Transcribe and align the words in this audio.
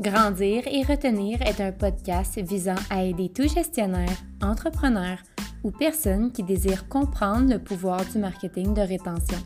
Grandir 0.00 0.66
et 0.66 0.82
retenir 0.82 1.40
est 1.42 1.60
un 1.60 1.70
podcast 1.70 2.36
visant 2.40 2.74
à 2.90 3.04
aider 3.04 3.28
tout 3.28 3.46
gestionnaire, 3.46 4.16
entrepreneur 4.42 5.18
ou 5.62 5.70
personne 5.70 6.32
qui 6.32 6.42
désire 6.42 6.88
comprendre 6.88 7.52
le 7.52 7.60
pouvoir 7.60 8.04
du 8.04 8.18
marketing 8.18 8.74
de 8.74 8.80
rétention. 8.80 9.38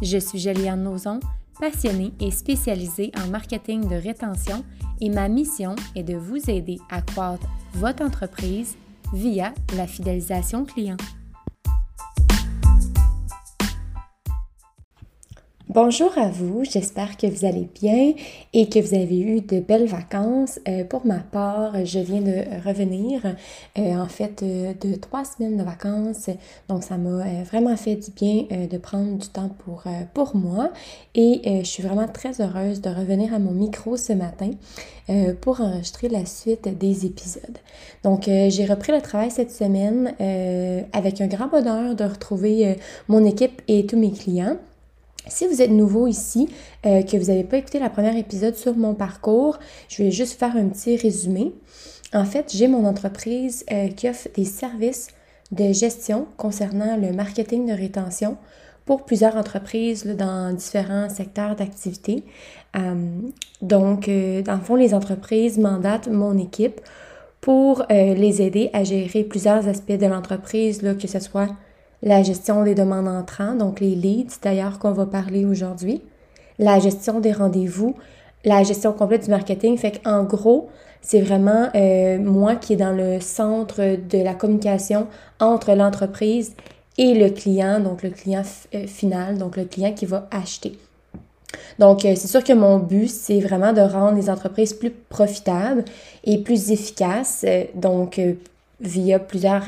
Je 0.00 0.18
suis 0.18 0.38
Juliane 0.38 0.84
Nozon, 0.84 1.18
passionnée 1.58 2.12
et 2.20 2.30
spécialisée 2.30 3.10
en 3.20 3.28
marketing 3.30 3.88
de 3.88 3.96
rétention 3.96 4.64
et 5.00 5.10
ma 5.10 5.28
mission 5.28 5.74
est 5.96 6.04
de 6.04 6.14
vous 6.14 6.48
aider 6.48 6.78
à 6.88 7.02
croître 7.02 7.48
votre 7.74 8.04
entreprise 8.04 8.76
via 9.12 9.52
la 9.76 9.88
fidélisation 9.88 10.64
client. 10.64 10.98
Bonjour 15.72 16.10
à 16.18 16.26
vous, 16.26 16.64
j'espère 16.64 17.16
que 17.16 17.28
vous 17.28 17.44
allez 17.44 17.68
bien 17.80 18.14
et 18.52 18.68
que 18.68 18.80
vous 18.80 18.92
avez 18.92 19.20
eu 19.20 19.40
de 19.40 19.60
belles 19.60 19.86
vacances. 19.86 20.58
Euh, 20.66 20.82
pour 20.82 21.06
ma 21.06 21.20
part, 21.20 21.86
je 21.86 22.00
viens 22.00 22.20
de 22.20 22.66
revenir 22.66 23.24
euh, 23.78 23.94
en 23.94 24.08
fait 24.08 24.42
euh, 24.42 24.74
de 24.80 24.96
trois 24.96 25.24
semaines 25.24 25.56
de 25.56 25.62
vacances, 25.62 26.28
donc 26.68 26.82
ça 26.82 26.96
m'a 26.96 27.44
vraiment 27.44 27.76
fait 27.76 27.94
du 27.94 28.10
bien 28.10 28.46
de 28.50 28.78
prendre 28.78 29.16
du 29.18 29.28
temps 29.28 29.48
pour, 29.64 29.84
pour 30.12 30.34
moi 30.34 30.70
et 31.14 31.60
je 31.62 31.68
suis 31.68 31.84
vraiment 31.84 32.08
très 32.08 32.40
heureuse 32.40 32.80
de 32.80 32.90
revenir 32.90 33.32
à 33.32 33.38
mon 33.38 33.52
micro 33.52 33.96
ce 33.96 34.12
matin 34.12 34.50
pour 35.40 35.60
enregistrer 35.60 36.08
la 36.08 36.26
suite 36.26 36.66
des 36.78 37.06
épisodes. 37.06 37.58
Donc 38.02 38.24
j'ai 38.24 38.66
repris 38.66 38.90
le 38.90 39.00
travail 39.00 39.30
cette 39.30 39.52
semaine 39.52 40.14
avec 40.92 41.20
un 41.20 41.28
grand 41.28 41.46
bonheur 41.46 41.94
de 41.94 42.02
retrouver 42.02 42.76
mon 43.06 43.24
équipe 43.24 43.62
et 43.68 43.86
tous 43.86 43.96
mes 43.96 44.10
clients. 44.10 44.56
Si 45.26 45.46
vous 45.46 45.60
êtes 45.60 45.70
nouveau 45.70 46.06
ici, 46.06 46.48
euh, 46.86 47.02
que 47.02 47.16
vous 47.16 47.26
n'avez 47.26 47.44
pas 47.44 47.58
écouté 47.58 47.78
la 47.78 47.90
première 47.90 48.16
épisode 48.16 48.56
sur 48.56 48.76
mon 48.76 48.94
parcours, 48.94 49.58
je 49.88 50.02
vais 50.02 50.10
juste 50.10 50.38
faire 50.38 50.56
un 50.56 50.68
petit 50.68 50.96
résumé. 50.96 51.52
En 52.12 52.24
fait, 52.24 52.50
j'ai 52.54 52.68
mon 52.68 52.86
entreprise 52.86 53.64
euh, 53.70 53.88
qui 53.88 54.08
offre 54.08 54.28
des 54.34 54.44
services 54.44 55.08
de 55.52 55.72
gestion 55.72 56.26
concernant 56.36 56.96
le 56.96 57.12
marketing 57.12 57.66
de 57.66 57.72
rétention 57.72 58.36
pour 58.86 59.04
plusieurs 59.04 59.36
entreprises 59.36 60.04
dans 60.06 60.54
différents 60.54 61.08
secteurs 61.08 61.54
d'activité. 61.54 62.24
Euh, 62.76 62.94
donc, 63.60 64.06
dans 64.06 64.54
le 64.56 64.62
fond, 64.62 64.74
les 64.74 64.94
entreprises 64.94 65.58
mandatent 65.58 66.08
mon 66.08 66.38
équipe 66.38 66.80
pour 67.40 67.84
les 67.88 68.42
aider 68.42 68.68
à 68.74 68.84
gérer 68.84 69.24
plusieurs 69.24 69.66
aspects 69.66 69.92
de 69.92 70.06
l'entreprise, 70.06 70.80
que 71.00 71.08
ce 71.08 71.20
soit 71.20 71.48
la 72.02 72.22
gestion 72.22 72.62
des 72.64 72.74
demandes 72.74 73.08
entrants, 73.08 73.54
donc 73.54 73.80
les 73.80 73.94
leads 73.94 74.38
d'ailleurs 74.42 74.78
qu'on 74.78 74.92
va 74.92 75.06
parler 75.06 75.44
aujourd'hui, 75.44 76.02
la 76.58 76.78
gestion 76.78 77.20
des 77.20 77.32
rendez-vous, 77.32 77.94
la 78.44 78.62
gestion 78.62 78.92
complète 78.92 79.24
du 79.24 79.30
marketing. 79.30 79.76
Fait 79.76 80.00
qu'en 80.02 80.24
gros, 80.24 80.68
c'est 81.02 81.20
vraiment 81.20 81.68
euh, 81.74 82.18
moi 82.18 82.56
qui 82.56 82.74
est 82.74 82.76
dans 82.76 82.92
le 82.92 83.20
centre 83.20 83.80
de 83.80 84.22
la 84.22 84.34
communication 84.34 85.06
entre 85.40 85.72
l'entreprise 85.72 86.54
et 86.98 87.14
le 87.14 87.30
client, 87.30 87.80
donc 87.80 88.02
le 88.02 88.10
client 88.10 88.42
euh, 88.74 88.86
final, 88.86 89.38
donc 89.38 89.56
le 89.56 89.64
client 89.64 89.92
qui 89.92 90.06
va 90.06 90.28
acheter. 90.30 90.78
Donc, 91.78 92.04
euh, 92.04 92.14
c'est 92.14 92.28
sûr 92.28 92.44
que 92.44 92.52
mon 92.52 92.78
but, 92.78 93.08
c'est 93.08 93.40
vraiment 93.40 93.72
de 93.72 93.80
rendre 93.80 94.16
les 94.16 94.28
entreprises 94.28 94.74
plus 94.74 94.90
profitables 94.90 95.84
et 96.24 96.38
plus 96.38 96.70
efficaces, 96.70 97.44
donc 97.74 98.20
via 98.80 99.18
plusieurs 99.18 99.64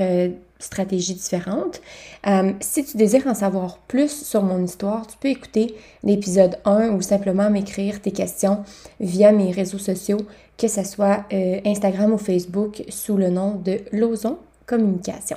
stratégies 0.63 1.15
différentes. 1.15 1.81
Euh, 2.27 2.53
si 2.61 2.85
tu 2.85 2.97
désires 2.97 3.27
en 3.27 3.35
savoir 3.35 3.79
plus 3.79 4.25
sur 4.25 4.43
mon 4.43 4.63
histoire, 4.65 5.07
tu 5.07 5.17
peux 5.19 5.29
écouter 5.29 5.75
l'épisode 6.05 6.59
1 6.65 6.91
ou 6.91 7.03
simplement 7.03 7.51
m'écrire 7.51 8.01
tes 8.01 8.13
questions 8.13 8.65
via 9.01 9.33
mes 9.33 9.51
réseaux 9.51 9.79
sociaux, 9.79 10.21
que 10.57 10.69
ce 10.69 10.85
soit 10.85 11.25
euh, 11.33 11.61
Instagram 11.65 12.13
ou 12.13 12.19
Facebook, 12.19 12.85
sous 12.89 13.17
le 13.17 13.31
nom 13.31 13.55
de 13.55 13.81
Lozon 13.93 14.39
Communication. 14.67 15.37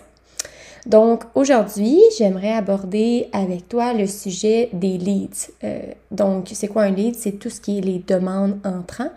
Donc 0.85 1.23
aujourd'hui, 1.33 1.99
j'aimerais 2.17 2.53
aborder 2.53 3.27
avec 3.33 3.67
toi 3.67 3.93
le 3.93 4.05
sujet 4.05 4.69
des 4.71 4.99
leads. 4.99 5.51
Euh, 5.63 5.81
donc, 6.11 6.49
c'est 6.53 6.67
quoi 6.67 6.83
un 6.83 6.91
lead? 6.91 7.15
C'est 7.15 7.39
tout 7.39 7.49
ce 7.49 7.59
qui 7.59 7.79
est 7.79 7.81
les 7.81 8.03
demandes 8.05 8.59
entrants 8.63 9.09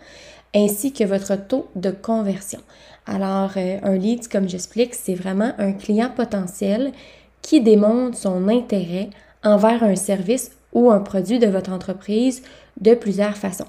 ainsi 0.55 0.91
que 0.93 1.03
votre 1.03 1.35
taux 1.35 1.67
de 1.75 1.91
conversion. 1.91 2.59
Alors, 3.09 3.51
euh, 3.57 3.79
un 3.81 3.95
lead, 3.95 4.27
comme 4.27 4.47
j'explique, 4.47 4.93
c'est 4.93 5.15
vraiment 5.15 5.51
un 5.57 5.73
client 5.73 6.11
potentiel 6.15 6.91
qui 7.41 7.59
démontre 7.59 8.15
son 8.15 8.47
intérêt 8.47 9.09
envers 9.43 9.81
un 9.81 9.95
service 9.95 10.51
ou 10.73 10.91
un 10.91 10.99
produit 10.99 11.39
de 11.39 11.47
votre 11.47 11.71
entreprise 11.71 12.43
de 12.79 12.93
plusieurs 12.93 13.35
façons. 13.35 13.65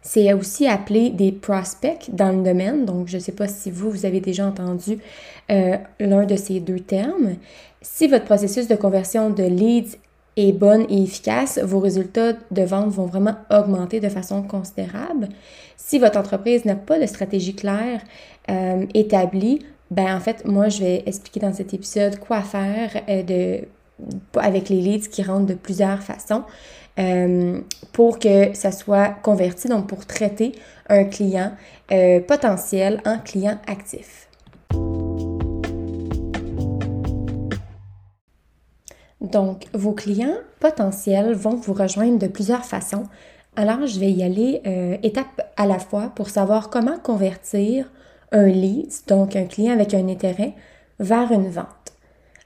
C'est 0.00 0.32
aussi 0.32 0.66
appelé 0.66 1.10
des 1.10 1.30
prospects 1.30 2.08
dans 2.10 2.34
le 2.34 2.42
domaine. 2.42 2.86
Donc, 2.86 3.08
je 3.08 3.16
ne 3.16 3.22
sais 3.22 3.32
pas 3.32 3.48
si 3.48 3.70
vous, 3.70 3.90
vous 3.90 4.06
avez 4.06 4.20
déjà 4.20 4.46
entendu 4.46 4.98
euh, 5.50 5.76
l'un 6.00 6.24
de 6.24 6.36
ces 6.36 6.60
deux 6.60 6.80
termes. 6.80 7.36
Si 7.82 8.08
votre 8.08 8.24
processus 8.24 8.66
de 8.66 8.76
conversion 8.76 9.28
de 9.28 9.42
leads 9.42 9.98
est 10.36 10.52
bon 10.52 10.86
et 10.88 11.02
efficace, 11.02 11.58
vos 11.62 11.80
résultats 11.80 12.32
de 12.50 12.62
vente 12.62 12.88
vont 12.88 13.06
vraiment 13.06 13.36
augmenter 13.50 14.00
de 14.00 14.08
façon 14.08 14.42
considérable. 14.42 15.28
Si 15.76 15.98
votre 15.98 16.18
entreprise 16.18 16.64
n'a 16.64 16.76
pas 16.76 16.98
de 16.98 17.06
stratégie 17.06 17.54
claire 17.54 18.00
euh, 18.50 18.86
établie, 18.94 19.60
ben 19.90 20.16
en 20.16 20.20
fait, 20.20 20.44
moi, 20.44 20.68
je 20.68 20.80
vais 20.80 21.02
expliquer 21.06 21.40
dans 21.40 21.52
cet 21.52 21.74
épisode 21.74 22.18
quoi 22.18 22.42
faire 22.42 22.90
euh, 23.08 23.22
de, 23.22 23.68
avec 24.38 24.68
les 24.68 24.80
leads 24.80 25.08
qui 25.08 25.22
rentrent 25.22 25.46
de 25.46 25.54
plusieurs 25.54 26.02
façons 26.02 26.42
euh, 26.98 27.60
pour 27.92 28.18
que 28.18 28.54
ça 28.54 28.72
soit 28.72 29.10
converti, 29.22 29.68
donc 29.68 29.88
pour 29.88 30.06
traiter 30.06 30.52
un 30.88 31.04
client 31.04 31.52
potentiel 32.26 33.00
en 33.06 33.18
client 33.18 33.58
actif. 33.66 34.28
Donc, 39.20 39.64
vos 39.72 39.92
clients 39.92 40.36
potentiels 40.60 41.34
vont 41.34 41.56
vous 41.56 41.72
rejoindre 41.72 42.18
de 42.18 42.26
plusieurs 42.26 42.64
façons. 42.64 43.04
Alors, 43.56 43.86
je 43.86 44.00
vais 44.00 44.10
y 44.10 44.24
aller 44.24 44.60
euh, 44.66 44.96
étape 45.04 45.52
à 45.56 45.66
la 45.66 45.78
fois 45.78 46.10
pour 46.14 46.28
savoir 46.28 46.70
comment 46.70 46.98
convertir 46.98 47.88
un 48.32 48.46
lead, 48.46 48.90
donc 49.06 49.36
un 49.36 49.44
client 49.44 49.72
avec 49.72 49.94
un 49.94 50.08
intérêt, 50.08 50.54
vers 50.98 51.30
une 51.30 51.48
vente. 51.50 51.66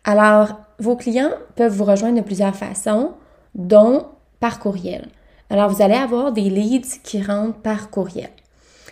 Alors, 0.04 0.60
vos 0.78 0.96
clients 0.96 1.30
peuvent 1.56 1.72
vous 1.72 1.84
rejoindre 1.84 2.18
de 2.18 2.24
plusieurs 2.24 2.54
façons, 2.54 3.12
dont 3.54 4.06
par 4.38 4.58
courriel. 4.58 5.08
Alors, 5.48 5.70
vous 5.70 5.82
allez 5.82 5.94
avoir 5.94 6.32
des 6.32 6.50
leads 6.50 7.00
qui 7.02 7.22
rentrent 7.22 7.58
par 7.60 7.88
courriel. 7.88 8.30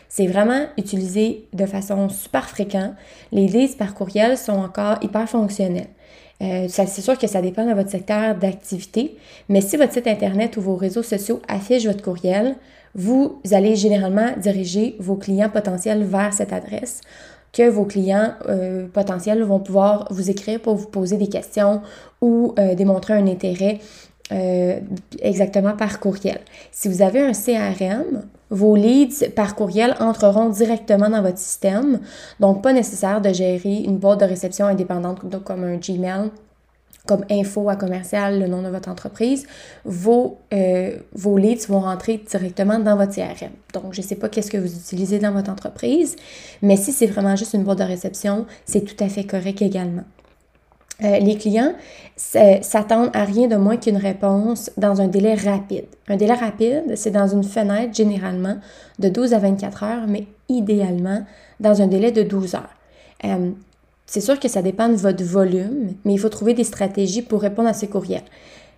C'est 0.09 0.27
vraiment 0.27 0.66
utilisé 0.78 1.47
de 1.53 1.66
façon 1.66 2.09
super 2.09 2.48
fréquente. 2.48 2.94
Les 3.31 3.47
leads 3.47 3.77
par 3.77 3.93
courriel 3.93 4.38
sont 4.38 4.53
encore 4.59 4.97
hyper 5.03 5.28
fonctionnels. 5.28 5.88
Euh, 6.42 6.66
c'est 6.69 7.00
sûr 7.00 7.16
que 7.16 7.26
ça 7.26 7.41
dépend 7.41 7.64
de 7.64 7.72
votre 7.72 7.91
secteur 7.91 8.34
d'activité, 8.34 9.16
mais 9.48 9.60
si 9.60 9.76
votre 9.76 9.92
site 9.92 10.06
Internet 10.06 10.56
ou 10.56 10.60
vos 10.60 10.76
réseaux 10.76 11.02
sociaux 11.02 11.41
affichent 11.48 11.86
votre 11.86 12.02
courriel, 12.02 12.56
vous 12.94 13.41
allez 13.52 13.74
généralement 13.76 14.32
diriger 14.36 14.97
vos 14.98 15.16
clients 15.16 15.50
potentiels 15.50 16.04
vers 16.04 16.32
cette 16.32 16.52
adresse 16.52 17.00
que 17.52 17.69
vos 17.70 17.84
clients 17.84 18.34
euh, 18.48 18.86
potentiels 18.88 19.42
vont 19.42 19.60
pouvoir 19.60 20.08
vous 20.10 20.30
écrire 20.30 20.60
pour 20.60 20.74
vous 20.74 20.88
poser 20.88 21.16
des 21.16 21.28
questions 21.28 21.80
ou 22.20 22.54
euh, 22.58 22.74
démontrer 22.74 23.14
un 23.14 23.26
intérêt 23.26 23.78
exactement 24.31 25.76
par 25.76 26.00
courriel. 26.00 26.41
Si 26.72 26.88
vous 26.88 27.03
avez 27.03 27.20
un 27.20 27.32
CRM, 27.32 28.25
vos 28.50 28.76
leads 28.76 29.31
par 29.34 29.54
courriel 29.54 29.94
entreront 30.00 30.48
directement 30.48 31.09
dans 31.10 31.22
votre 31.22 31.38
système, 31.38 32.00
donc 32.41 32.62
pas 32.62 32.72
nécessaire 32.72 33.20
de 33.20 33.32
gérer 33.32 33.82
une 33.84 33.98
boîte 33.98 34.20
de 34.20 34.25
réception 34.25 34.66
indépendante 34.66 35.20
comme 35.44 35.65
un 35.65 35.76
Gmail 35.76 36.31
comme 37.06 37.25
info 37.31 37.69
à 37.69 37.76
commercial, 37.76 38.41
le 38.41 38.47
nom 38.48 38.62
de 38.62 38.69
votre 38.69 38.89
entreprise, 38.89 39.47
vos, 39.84 40.39
euh, 40.53 40.97
vos 41.15 41.39
leads 41.39 41.68
vont 41.68 41.80
rentrer 41.80 42.18
directement 42.28 42.78
dans 42.78 42.97
votre 42.97 43.15
CRM. 43.15 43.53
Donc, 43.72 43.95
je 43.95 44.03
ne 44.03 44.06
sais 44.06 44.16
pas 44.16 44.28
qu'est-ce 44.28 44.50
que 44.50 44.59
vous 44.59 44.77
utilisez 44.77 45.18
dans 45.18 45.33
votre 45.33 45.50
entreprise, 45.50 46.16
mais 46.62 46.77
si 46.77 46.92
c'est 46.92 47.06
vraiment 47.06 47.36
juste 47.36 47.54
une 47.54 47.62
boîte 47.62 47.78
de 47.78 47.84
réception, 47.84 48.47
c'est 48.65 48.83
tout 48.83 49.03
à 49.03 49.09
fait 49.09 49.24
correct 49.24 49.62
également. 49.62 50.04
Euh, 51.04 51.19
les 51.19 51.37
clients 51.37 51.75
s'attendent 52.16 53.10
à 53.13 53.25
rien 53.25 53.48
de 53.48 53.57
moins 53.57 53.77
qu'une 53.77 53.98
réponse 53.98 54.71
dans 54.78 55.03
un 55.03 55.09
délai 55.09 55.34
rapide. 55.34 55.84
Un 56.09 56.16
délai 56.16 56.33
rapide, 56.33 56.95
c'est 56.95 57.10
dans 57.10 57.28
une 57.28 57.45
fenêtre 57.45 57.95
généralement 57.95 58.57
de 58.98 59.10
12 59.10 59.34
à 59.34 59.39
24 59.39 59.83
heures, 59.83 60.07
mais 60.09 60.27
idéalement 60.48 61.25
dans 61.60 61.83
un 61.83 61.87
délai 61.87 62.13
de 62.13 62.22
12 62.22 62.54
heures. 62.54 62.75
Euh, 63.25 63.51
c'est 64.07 64.21
sûr 64.21 64.41
que 64.41 64.48
ça 64.48 64.63
dépend 64.63 64.89
de 64.89 64.95
votre 64.95 65.22
volume, 65.22 65.95
mais 66.04 66.15
il 66.15 66.19
faut 66.19 66.28
trouver 66.28 66.54
des 66.54 66.65
stratégies 66.65 67.22
pour 67.22 67.43
répondre 67.43 67.69
à 67.69 67.75
ces 67.75 67.89
courriels. 67.89 68.22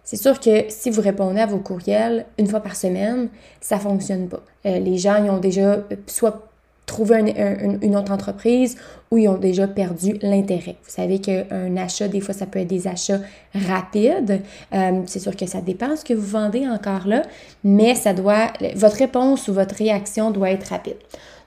C'est 0.02 0.16
sûr 0.16 0.40
que 0.40 0.64
si 0.68 0.90
vous 0.90 1.02
répondez 1.02 1.40
à 1.40 1.46
vos 1.46 1.58
courriels 1.58 2.24
une 2.38 2.46
fois 2.46 2.60
par 2.60 2.74
semaine, 2.76 3.28
ça 3.60 3.76
ne 3.76 3.80
fonctionne 3.82 4.28
pas. 4.28 4.40
Euh, 4.66 4.78
les 4.78 4.96
gens 4.96 5.22
ils 5.22 5.30
ont 5.30 5.38
déjà 5.38 5.84
soit 6.06 6.47
trouver 6.88 7.34
une 7.82 7.96
autre 7.96 8.10
entreprise 8.10 8.76
où 9.10 9.18
ils 9.18 9.28
ont 9.28 9.38
déjà 9.38 9.68
perdu 9.68 10.18
l'intérêt. 10.22 10.76
Vous 10.82 10.90
savez 10.90 11.20
qu'un 11.20 11.76
achat, 11.76 12.08
des 12.08 12.20
fois, 12.20 12.34
ça 12.34 12.46
peut 12.46 12.58
être 12.58 12.68
des 12.68 12.88
achats 12.88 13.20
rapides. 13.54 14.42
Euh, 14.74 15.02
c'est 15.06 15.20
sûr 15.20 15.36
que 15.36 15.46
ça 15.46 15.60
dépend 15.60 15.94
ce 15.96 16.04
que 16.04 16.14
vous 16.14 16.26
vendez 16.26 16.66
encore 16.66 17.06
là, 17.06 17.22
mais 17.64 17.94
ça 17.94 18.12
doit, 18.12 18.52
votre 18.74 18.96
réponse 18.96 19.48
ou 19.48 19.54
votre 19.54 19.76
réaction 19.76 20.30
doit 20.30 20.50
être 20.50 20.68
rapide. 20.68 20.96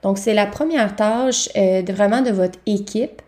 Donc, 0.04 0.18
c'est 0.18 0.34
la 0.34 0.46
première 0.46 0.96
tâche 0.96 1.50
euh, 1.58 1.84
vraiment 1.90 2.22
de 2.22 2.32
votre 2.32 2.58
équipe. 2.66 3.22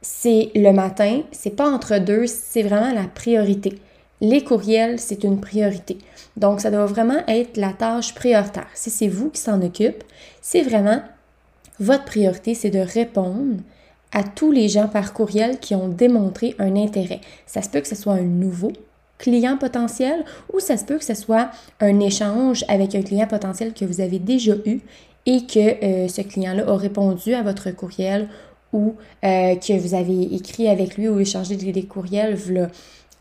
C'est 0.00 0.50
le 0.54 0.72
matin, 0.72 1.22
c'est 1.32 1.54
pas 1.54 1.68
entre 1.68 1.98
deux, 1.98 2.26
c'est 2.26 2.62
vraiment 2.62 2.92
la 2.92 3.04
priorité. 3.12 3.78
Les 4.20 4.42
courriels, 4.42 4.98
c'est 4.98 5.24
une 5.24 5.40
priorité. 5.40 5.98
Donc, 6.36 6.60
ça 6.60 6.70
doit 6.70 6.86
vraiment 6.86 7.26
être 7.28 7.56
la 7.56 7.72
tâche 7.72 8.14
prioritaire. 8.14 8.68
Si 8.74 8.90
c'est 8.90 9.08
vous 9.08 9.30
qui 9.30 9.40
s'en 9.40 9.60
occupe, 9.62 10.02
c'est 10.40 10.62
vraiment 10.62 11.00
votre 11.80 12.04
priorité, 12.04 12.54
c'est 12.54 12.70
de 12.70 12.78
répondre 12.78 13.56
à 14.12 14.22
tous 14.22 14.52
les 14.52 14.68
gens 14.68 14.88
par 14.88 15.12
courriel 15.12 15.58
qui 15.58 15.74
ont 15.74 15.88
démontré 15.88 16.54
un 16.58 16.76
intérêt. 16.76 17.20
Ça 17.46 17.62
se 17.62 17.68
peut 17.68 17.80
que 17.80 17.88
ce 17.88 17.96
soit 17.96 18.14
un 18.14 18.22
nouveau 18.22 18.72
client 19.18 19.56
potentiel 19.56 20.24
ou 20.52 20.60
ça 20.60 20.76
se 20.76 20.84
peut 20.84 20.98
que 20.98 21.04
ce 21.04 21.14
soit 21.14 21.50
un 21.80 22.00
échange 22.00 22.64
avec 22.68 22.94
un 22.94 23.02
client 23.02 23.26
potentiel 23.26 23.72
que 23.72 23.84
vous 23.84 24.00
avez 24.00 24.18
déjà 24.18 24.54
eu 24.64 24.80
et 25.26 25.44
que 25.46 25.84
euh, 25.84 26.08
ce 26.08 26.20
client-là 26.22 26.68
a 26.68 26.76
répondu 26.76 27.34
à 27.34 27.42
votre 27.42 27.70
courriel 27.70 28.28
ou 28.72 28.94
euh, 29.24 29.56
que 29.56 29.78
vous 29.78 29.94
avez 29.94 30.34
écrit 30.34 30.68
avec 30.68 30.96
lui 30.96 31.08
ou 31.08 31.18
échangé 31.18 31.56
des, 31.56 31.82
courriels 31.84 32.38
il 32.48 32.68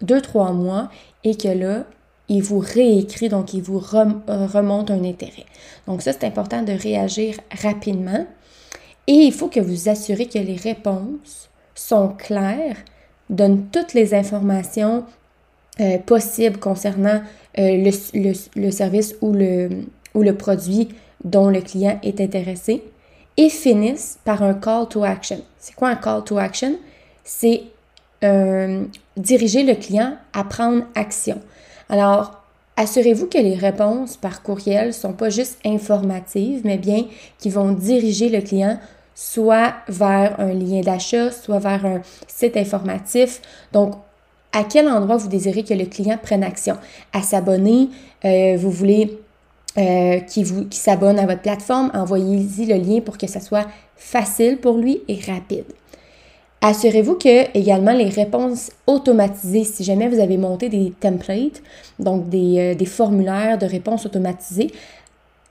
deux, 0.01 0.21
trois 0.21 0.51
mois 0.51 0.89
et 1.23 1.35
que 1.35 1.47
là, 1.47 1.85
il 2.27 2.41
vous 2.41 2.59
réécrit, 2.59 3.29
donc 3.29 3.53
il 3.53 3.61
vous 3.61 3.79
remonte 3.79 4.91
un 4.91 5.03
intérêt. 5.03 5.45
Donc 5.87 6.01
ça, 6.01 6.11
c'est 6.11 6.25
important 6.25 6.63
de 6.63 6.73
réagir 6.73 7.35
rapidement. 7.61 8.25
Et 9.07 9.13
il 9.13 9.33
faut 9.33 9.47
que 9.47 9.59
vous 9.59 9.89
assurez 9.89 10.27
que 10.27 10.39
les 10.39 10.55
réponses 10.55 11.49
sont 11.75 12.09
claires, 12.09 12.77
donnent 13.29 13.67
toutes 13.71 13.93
les 13.93 14.13
informations 14.13 15.05
euh, 15.79 15.97
possibles 15.99 16.57
concernant 16.57 17.21
euh, 17.59 17.91
le, 18.55 18.71
service 18.71 19.15
ou 19.21 19.33
le, 19.33 19.69
ou 20.13 20.21
le 20.23 20.35
produit 20.35 20.89
dont 21.23 21.49
le 21.49 21.61
client 21.61 21.99
est 22.01 22.21
intéressé 22.21 22.83
et 23.37 23.49
finissent 23.49 24.17
par 24.23 24.41
un 24.41 24.53
call 24.53 24.87
to 24.87 25.03
action. 25.03 25.41
C'est 25.59 25.75
quoi 25.75 25.89
un 25.89 25.95
call 25.95 26.23
to 26.23 26.37
action? 26.37 26.77
C'est 27.23 27.63
euh, 28.23 28.85
diriger 29.17 29.63
le 29.63 29.75
client 29.75 30.17
à 30.33 30.43
prendre 30.45 30.83
action. 30.95 31.41
Alors, 31.89 32.41
assurez-vous 32.77 33.27
que 33.27 33.37
les 33.37 33.55
réponses 33.55 34.17
par 34.17 34.41
courriel 34.41 34.87
ne 34.87 34.91
sont 34.91 35.13
pas 35.13 35.29
juste 35.29 35.59
informatives, 35.65 36.61
mais 36.63 36.77
bien 36.77 37.05
qui 37.37 37.49
vont 37.49 37.71
diriger 37.71 38.29
le 38.29 38.41
client 38.41 38.79
soit 39.15 39.73
vers 39.88 40.39
un 40.39 40.53
lien 40.53 40.81
d'achat, 40.81 41.31
soit 41.31 41.59
vers 41.59 41.85
un 41.85 42.01
site 42.27 42.57
informatif. 42.57 43.41
Donc, 43.71 43.95
à 44.51 44.63
quel 44.63 44.88
endroit 44.88 45.17
vous 45.17 45.29
désirez 45.29 45.63
que 45.63 45.73
le 45.73 45.85
client 45.85 46.19
prenne 46.21 46.44
action? 46.44 46.77
À 47.12 47.21
s'abonner, 47.21 47.89
euh, 48.23 48.56
vous 48.57 48.71
voulez 48.71 49.19
euh, 49.77 50.19
qu'il 50.19 50.45
s'abonne 50.71 51.19
à 51.19 51.25
votre 51.25 51.41
plateforme, 51.41 51.91
envoyez-y 51.94 52.65
le 52.65 52.75
lien 52.75 53.01
pour 53.01 53.17
que 53.17 53.27
ça 53.27 53.39
soit 53.39 53.67
facile 53.97 54.57
pour 54.57 54.77
lui 54.77 55.01
et 55.07 55.19
rapide. 55.27 55.65
Assurez-vous 56.62 57.15
que 57.15 57.57
également 57.57 57.91
les 57.91 58.09
réponses 58.09 58.71
automatisées, 58.88 59.65
si 59.65 59.83
jamais 59.83 60.07
vous 60.07 60.19
avez 60.19 60.38
monté 60.38 60.69
des 60.69 60.94
templates, 61.00 61.62
donc 62.00 62.29
des, 62.29 62.59
euh, 62.59 62.75
des 62.75 62.85
formulaires 62.85 63.57
de 63.57 63.65
réponses 63.65 64.06
automatisées, 64.06 64.71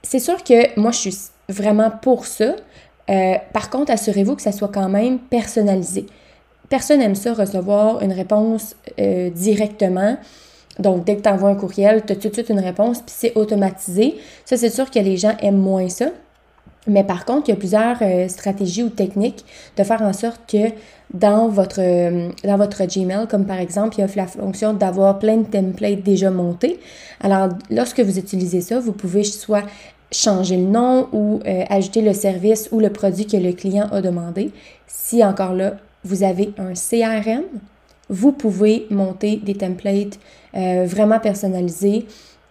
c'est 0.01 0.19
sûr 0.19 0.43
que 0.43 0.79
moi 0.79 0.91
je 0.91 0.97
suis 0.97 1.17
vraiment 1.47 1.91
pour 1.91 2.25
ça, 2.25 2.55
euh, 3.09 3.35
par 3.53 3.69
contre, 3.69 3.91
assurez-vous 3.91 4.35
que 4.35 4.41
ça 4.41 4.51
soit 4.51 4.69
quand 4.69 4.89
même 4.89 5.19
personnalisé. 5.19 6.05
Personne 6.69 6.99
n'aime 6.99 7.15
ça, 7.15 7.33
recevoir 7.33 8.01
une 8.01 8.11
réponse 8.11 8.75
euh, 8.99 9.29
directement. 9.29 10.17
Donc, 10.79 11.05
dès 11.05 11.15
que 11.15 11.21
tu 11.21 11.29
envoies 11.29 11.49
un 11.49 11.55
courriel, 11.55 12.03
tu 12.05 12.13
as 12.13 12.15
tout 12.15 12.29
de 12.29 12.33
suite 12.33 12.49
une 12.49 12.59
réponse, 12.59 12.99
puis 12.99 13.13
c'est 13.15 13.37
automatisé. 13.37 14.15
Ça, 14.43 14.57
c'est 14.57 14.69
sûr 14.69 14.89
que 14.89 14.99
les 14.99 15.17
gens 15.17 15.35
aiment 15.41 15.61
moins 15.61 15.89
ça. 15.89 16.07
Mais 16.87 17.03
par 17.03 17.25
contre, 17.25 17.49
il 17.49 17.51
y 17.51 17.53
a 17.53 17.57
plusieurs 17.57 17.97
euh, 18.01 18.27
stratégies 18.27 18.83
ou 18.83 18.89
techniques 18.89 19.43
de 19.75 19.83
faire 19.83 20.03
en 20.03 20.13
sorte 20.13 20.41
que 20.47 20.69
dans 21.13 21.47
votre, 21.47 21.81
dans 22.45 22.57
votre 22.57 22.85
Gmail, 22.85 23.27
comme 23.27 23.45
par 23.45 23.59
exemple, 23.59 23.95
il 23.97 24.03
a 24.03 24.07
la 24.15 24.27
fonction 24.27 24.73
d'avoir 24.73 25.17
plein 25.17 25.37
de 25.37 25.45
templates 25.45 26.03
déjà 26.03 26.29
montés. 26.29 26.79
Alors, 27.21 27.49
lorsque 27.71 28.01
vous 28.01 28.19
utilisez 28.19 28.61
ça, 28.61 28.79
vous 28.79 28.91
pouvez 28.91 29.23
soit 29.23 29.63
changer 30.11 30.57
le 30.57 30.63
nom 30.63 31.07
ou 31.11 31.39
euh, 31.45 31.63
ajouter 31.69 32.01
le 32.01 32.13
service 32.13 32.69
ou 32.71 32.79
le 32.79 32.89
produit 32.89 33.25
que 33.25 33.37
le 33.37 33.53
client 33.53 33.87
a 33.91 34.01
demandé. 34.01 34.51
Si 34.87 35.23
encore 35.23 35.53
là, 35.53 35.77
vous 36.03 36.23
avez 36.23 36.53
un 36.57 36.73
CRM, 36.73 37.43
vous 38.09 38.31
pouvez 38.31 38.85
monter 38.89 39.37
des 39.37 39.55
templates 39.55 40.19
euh, 40.55 40.85
vraiment 40.85 41.19
personnalisés 41.19 42.05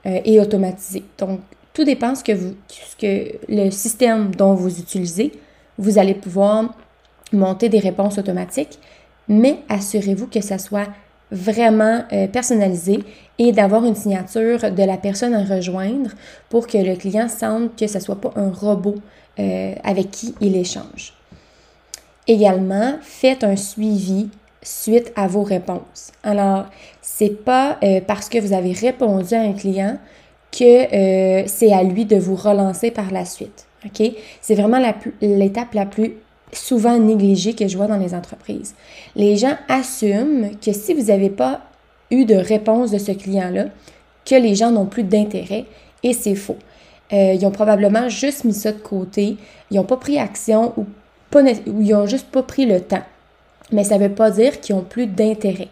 euh, 0.07 0.21
et 0.25 0.41
automatisés. 0.41 1.05
Donc, 1.19 1.41
tout 1.73 1.85
dépend 1.85 2.15
ce 2.15 2.23
que, 2.23 2.33
vous, 2.33 2.55
ce 2.69 2.97
que 2.97 3.37
le 3.49 3.71
système 3.71 4.35
dont 4.35 4.55
vous 4.55 4.79
utilisez. 4.79 5.33
Vous 5.79 5.99
allez 5.99 6.15
pouvoir 6.15 6.75
monter 7.33 7.69
des 7.69 7.81
réponses 7.81 8.19
automatiques, 8.19 8.79
mais 9.29 9.59
assurez-vous 9.69 10.29
que 10.29 10.41
ça 10.41 10.59
soit 10.59 10.89
vraiment 11.31 12.03
euh, 12.13 12.27
personnalisé 12.27 13.01
et 13.39 13.53
d'avoir 13.53 13.85
une 13.85 13.95
signature 13.95 14.71
de 14.71 14.83
la 14.83 14.97
personne 14.97 15.35
à 15.35 15.45
rejoindre 15.45 16.11
pour 16.49 16.67
que 16.67 16.79
le 16.79 16.97
client 16.97 17.29
sente 17.29 17.77
que 17.77 17.87
ce 17.87 17.99
ne 17.99 18.03
soit 18.03 18.21
pas 18.21 18.33
un 18.37 18.51
robot 18.51 18.97
euh, 19.39 19.75
avec 19.83 20.11
qui 20.11 20.35
il 20.41 20.57
échange. 20.57 21.15
Également, 22.27 22.95
faites 23.03 23.45
un 23.45 23.57
suivi 23.57 24.29
suite 24.63 25.13
à 25.17 25.27
vos 25.27 25.43
réponses. 25.43 26.13
Alors, 26.23 26.67
c'est 27.03 27.45
pas 27.45 27.79
euh, 27.83 28.01
parce 28.07 28.29
que 28.29 28.39
vous 28.39 28.53
avez 28.53 28.73
répondu 28.73 29.35
à 29.35 29.41
un 29.41 29.53
client 29.53 29.99
que 30.53 31.47
c'est 31.49 31.73
à 31.73 31.83
lui 31.83 32.05
de 32.05 32.17
vous 32.17 32.37
relancer 32.37 32.93
par 32.93 33.11
la 33.11 33.25
suite. 33.25 33.67
C'est 34.41 34.55
vraiment 34.55 34.81
l'étape 35.21 35.75
la 35.75 35.85
plus 35.85 36.15
souvent 36.55 36.99
négligé 36.99 37.55
que 37.55 37.69
je 37.69 37.77
vois 37.77 37.87
dans 37.87 37.97
les 37.97 38.15
entreprises. 38.15 38.75
Les 39.17 39.37
gens 39.37 39.57
assument 39.69 40.51
que 40.65 40.73
si 40.73 40.95
vous 40.95 41.05
n'avez 41.05 41.31
pas 41.31 41.63
eu 42.11 42.25
de 42.25 42.35
réponse 42.35 42.91
de 42.91 42.99
ce 42.99 43.13
client-là, 43.13 43.67
que 44.25 44.35
les 44.35 44.55
gens 44.55 44.71
n'ont 44.71 44.87
plus 44.87 45.05
d'intérêt 45.05 45.67
et 46.03 46.13
c'est 46.13 46.35
faux. 46.35 46.57
Euh, 47.13 47.35
ils 47.35 47.45
ont 47.45 47.51
probablement 47.51 48.09
juste 48.09 48.45
mis 48.45 48.55
ça 48.55 48.73
de 48.73 48.79
côté, 48.79 49.37
ils 49.71 49.77
n'ont 49.77 49.85
pas 49.85 49.97
pris 49.97 50.19
action 50.19 50.73
ou, 50.77 50.87
ils 51.67 51.91
n'ont 51.91 52.07
juste 52.07 52.29
pas 52.29 52.43
pris 52.43 52.67
le 52.67 52.81
temps. 52.81 53.03
Mais 53.73 53.85
ça 53.85 53.99
ne 53.99 54.05
veut 54.05 54.15
pas 54.15 54.31
dire 54.31 54.61
qu'ils 54.61 54.77
n'ont 54.77 54.83
plus 54.83 55.07
d'intérêt. 55.07 55.69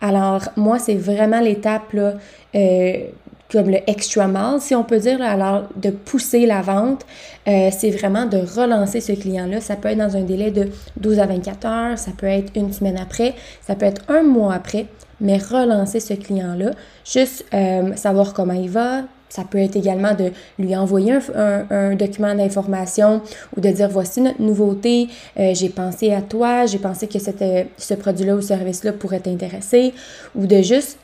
Alors, 0.00 0.42
moi, 0.56 0.78
c'est 0.78 0.94
vraiment 0.94 1.40
l'étape 1.40 1.92
là, 1.92 2.14
euh, 2.54 3.04
comme 3.50 3.70
le 3.70 3.78
extra 3.86 4.26
mile, 4.26 4.60
si 4.60 4.74
on 4.74 4.84
peut 4.84 4.98
dire, 4.98 5.22
alors 5.22 5.64
de 5.76 5.90
pousser 5.90 6.46
la 6.46 6.62
vente, 6.62 7.06
euh, 7.46 7.70
c'est 7.76 7.90
vraiment 7.90 8.26
de 8.26 8.38
relancer 8.38 9.00
ce 9.00 9.12
client-là. 9.12 9.60
Ça 9.60 9.76
peut 9.76 9.88
être 9.88 9.98
dans 9.98 10.16
un 10.16 10.22
délai 10.22 10.50
de 10.50 10.68
12 10.96 11.20
à 11.20 11.26
24 11.26 11.66
heures, 11.66 11.98
ça 11.98 12.10
peut 12.16 12.26
être 12.26 12.52
une 12.56 12.72
semaine 12.72 12.98
après, 12.98 13.34
ça 13.66 13.74
peut 13.74 13.86
être 13.86 14.02
un 14.08 14.22
mois 14.22 14.54
après, 14.54 14.86
mais 15.20 15.38
relancer 15.38 16.00
ce 16.00 16.14
client-là, 16.14 16.72
juste 17.04 17.44
euh, 17.54 17.94
savoir 17.94 18.34
comment 18.34 18.54
il 18.54 18.70
va. 18.70 19.02
Ça 19.28 19.42
peut 19.42 19.58
être 19.58 19.74
également 19.74 20.14
de 20.14 20.30
lui 20.56 20.76
envoyer 20.76 21.18
un, 21.34 21.96
document 21.96 22.32
d'information 22.34 23.20
ou 23.56 23.60
de 23.60 23.68
dire 23.70 23.88
voici 23.88 24.20
notre 24.20 24.40
nouveauté, 24.40 25.08
euh, 25.38 25.52
j'ai 25.52 25.68
pensé 25.68 26.12
à 26.14 26.22
toi, 26.22 26.64
j'ai 26.66 26.78
pensé 26.78 27.08
que 27.08 27.18
cette, 27.18 27.44
ce 27.76 27.94
produit-là 27.94 28.36
ou 28.36 28.40
service-là 28.40 28.92
pourrait 28.92 29.18
t'intéresser, 29.18 29.92
ou 30.36 30.46
de 30.46 30.62
juste 30.62 30.96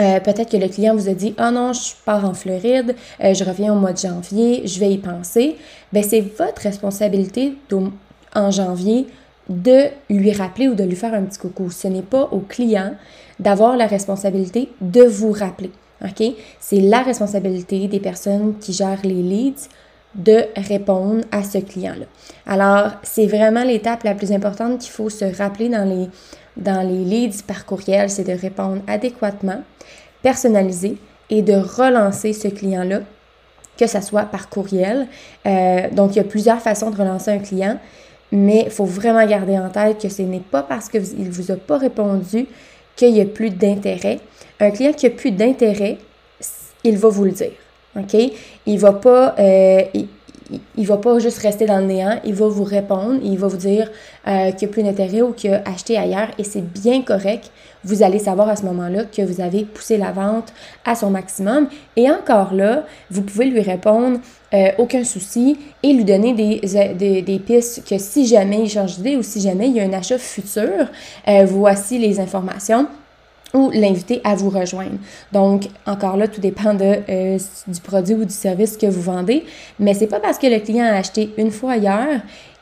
euh, 0.00 0.20
peut-être 0.20 0.50
que 0.50 0.56
le 0.56 0.68
client 0.68 0.94
vous 0.94 1.08
a 1.08 1.14
dit 1.14 1.34
Ah 1.38 1.48
oh 1.48 1.54
non, 1.54 1.72
je 1.72 1.92
pars 2.04 2.24
en 2.24 2.34
Floride, 2.34 2.94
euh, 3.22 3.34
je 3.34 3.44
reviens 3.44 3.72
au 3.72 3.76
mois 3.76 3.92
de 3.92 3.98
janvier, 3.98 4.62
je 4.64 4.78
vais 4.78 4.92
y 4.92 4.98
penser. 4.98 5.56
Ben, 5.92 6.02
c'est 6.02 6.20
votre 6.20 6.62
responsabilité 6.62 7.54
en 8.34 8.50
janvier 8.50 9.06
de 9.48 9.86
lui 10.10 10.32
rappeler 10.32 10.68
ou 10.68 10.74
de 10.74 10.84
lui 10.84 10.96
faire 10.96 11.14
un 11.14 11.22
petit 11.22 11.38
coucou. 11.38 11.70
Ce 11.70 11.88
n'est 11.88 12.02
pas 12.02 12.28
au 12.30 12.40
client 12.40 12.94
d'avoir 13.40 13.76
la 13.76 13.86
responsabilité 13.86 14.68
de 14.80 15.02
vous 15.02 15.32
rappeler. 15.32 15.70
OK? 16.04 16.22
C'est 16.60 16.80
la 16.80 17.02
responsabilité 17.02 17.88
des 17.88 18.00
personnes 18.00 18.54
qui 18.60 18.72
gèrent 18.72 19.02
les 19.04 19.22
leads 19.22 19.68
de 20.14 20.44
répondre 20.56 21.22
à 21.30 21.42
ce 21.42 21.58
client-là. 21.58 22.06
Alors, 22.46 22.92
c'est 23.02 23.26
vraiment 23.26 23.62
l'étape 23.62 24.02
la 24.04 24.14
plus 24.14 24.32
importante 24.32 24.78
qu'il 24.78 24.90
faut 24.90 25.10
se 25.10 25.24
rappeler 25.24 25.68
dans 25.68 25.88
les, 25.88 26.08
dans 26.58 26.86
les 26.86 27.04
leads 27.04 27.42
par 27.46 27.64
courriel, 27.64 28.10
c'est 28.10 28.24
de 28.24 28.38
répondre 28.38 28.82
adéquatement, 28.86 29.62
personnaliser 30.22 30.96
et 31.30 31.42
de 31.42 31.54
relancer 31.54 32.32
ce 32.32 32.48
client-là, 32.48 33.00
que 33.78 33.86
ce 33.86 34.00
soit 34.00 34.24
par 34.24 34.48
courriel. 34.48 35.06
Euh, 35.46 35.88
donc, 35.92 36.14
il 36.14 36.16
y 36.16 36.20
a 36.20 36.24
plusieurs 36.24 36.60
façons 36.60 36.90
de 36.90 36.96
relancer 36.96 37.30
un 37.30 37.38
client, 37.38 37.78
mais 38.32 38.64
il 38.66 38.70
faut 38.70 38.84
vraiment 38.84 39.24
garder 39.26 39.58
en 39.58 39.70
tête 39.70 40.02
que 40.02 40.08
ce 40.08 40.22
n'est 40.22 40.40
pas 40.40 40.62
parce 40.62 40.88
qu'il 40.88 41.00
ne 41.00 41.30
vous 41.30 41.50
a 41.52 41.56
pas 41.56 41.78
répondu 41.78 42.46
qu'il 42.96 43.12
n'y 43.12 43.20
a 43.20 43.26
plus 43.26 43.50
d'intérêt. 43.50 44.18
Un 44.60 44.70
client 44.70 44.92
qui 44.92 45.06
a 45.06 45.10
plus 45.10 45.30
d'intérêt, 45.30 45.98
il 46.82 46.98
va 46.98 47.08
vous 47.08 47.24
le 47.24 47.30
dire. 47.30 47.52
OK? 47.96 48.16
Il 48.66 48.78
va 48.78 48.92
pas. 48.92 49.34
Euh, 49.38 49.82
va 50.76 50.96
pas 50.96 51.18
juste 51.18 51.38
rester 51.38 51.66
dans 51.66 51.78
le 51.78 51.86
néant, 51.86 52.18
il 52.24 52.34
va 52.34 52.48
vous 52.48 52.64
répondre, 52.64 53.20
il 53.22 53.38
va 53.38 53.48
vous 53.48 53.56
dire 53.56 53.90
euh, 54.26 54.50
qu'il 54.52 54.68
n'y 54.68 54.72
a 54.72 54.72
plus 54.72 54.82
d'intérêt 54.82 55.22
ou 55.22 55.32
qu'il 55.32 55.52
a 55.52 55.62
acheté 55.66 55.96
ailleurs 55.96 56.28
et 56.38 56.44
c'est 56.44 56.62
bien 56.62 57.02
correct. 57.02 57.50
Vous 57.84 58.02
allez 58.02 58.18
savoir 58.18 58.48
à 58.48 58.56
ce 58.56 58.64
moment-là 58.64 59.04
que 59.04 59.22
vous 59.22 59.40
avez 59.40 59.64
poussé 59.64 59.98
la 59.98 60.10
vente 60.10 60.52
à 60.84 60.94
son 60.94 61.10
maximum. 61.10 61.68
Et 61.96 62.10
encore 62.10 62.52
là, 62.52 62.84
vous 63.10 63.22
pouvez 63.22 63.46
lui 63.46 63.60
répondre 63.60 64.18
euh, 64.52 64.70
aucun 64.78 65.04
souci 65.04 65.58
et 65.82 65.92
lui 65.92 66.04
donner 66.04 66.34
des, 66.34 66.60
des, 66.94 67.22
des, 67.22 67.38
pistes 67.38 67.86
que 67.88 67.98
si 67.98 68.26
jamais 68.26 68.62
il 68.62 68.68
change 68.68 68.96
d'idée 68.96 69.16
ou 69.16 69.22
si 69.22 69.40
jamais 69.40 69.68
il 69.68 69.76
y 69.76 69.80
a 69.80 69.84
un 69.84 69.92
achat 69.92 70.18
futur, 70.18 70.88
euh, 71.28 71.44
voici 71.46 71.98
les 71.98 72.18
informations 72.18 72.88
ou 73.54 73.70
l'inviter 73.70 74.20
à 74.24 74.34
vous 74.34 74.50
rejoindre. 74.50 74.98
Donc, 75.32 75.68
encore 75.86 76.16
là, 76.16 76.28
tout 76.28 76.40
dépend 76.40 76.74
de, 76.74 76.98
euh, 77.08 77.38
du 77.66 77.80
produit 77.80 78.14
ou 78.14 78.24
du 78.24 78.34
service 78.34 78.76
que 78.76 78.86
vous 78.86 79.02
vendez, 79.02 79.44
mais 79.78 79.94
c'est 79.94 80.06
pas 80.06 80.20
parce 80.20 80.38
que 80.38 80.46
le 80.46 80.58
client 80.60 80.84
a 80.84 80.96
acheté 80.96 81.30
une 81.38 81.50
fois 81.50 81.72
ailleurs 81.72 82.20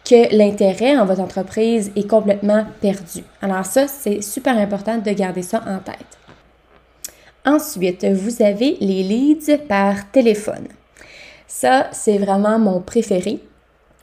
que 0.09 0.37
l'intérêt 0.37 0.97
en 0.97 1.05
votre 1.05 1.21
entreprise 1.21 1.90
est 1.97 2.09
complètement 2.09 2.64
perdu. 2.81 3.25
Alors 3.43 3.66
ça, 3.66 3.88
c'est 3.88 4.23
super 4.23 4.57
important 4.57 4.99
de 4.99 5.11
garder 5.11 5.43
ça 5.43 5.62
en 5.66 5.78
tête. 5.78 6.16
Ensuite, 7.45 8.05
vous 8.05 8.43
avez 8.43 8.76
les 8.81 9.02
leads 9.02 9.59
par 9.69 10.11
téléphone. 10.11 10.69
Ça, 11.47 11.88
c'est 11.93 12.19
vraiment 12.19 12.59
mon 12.59 12.81
préféré. 12.81 13.40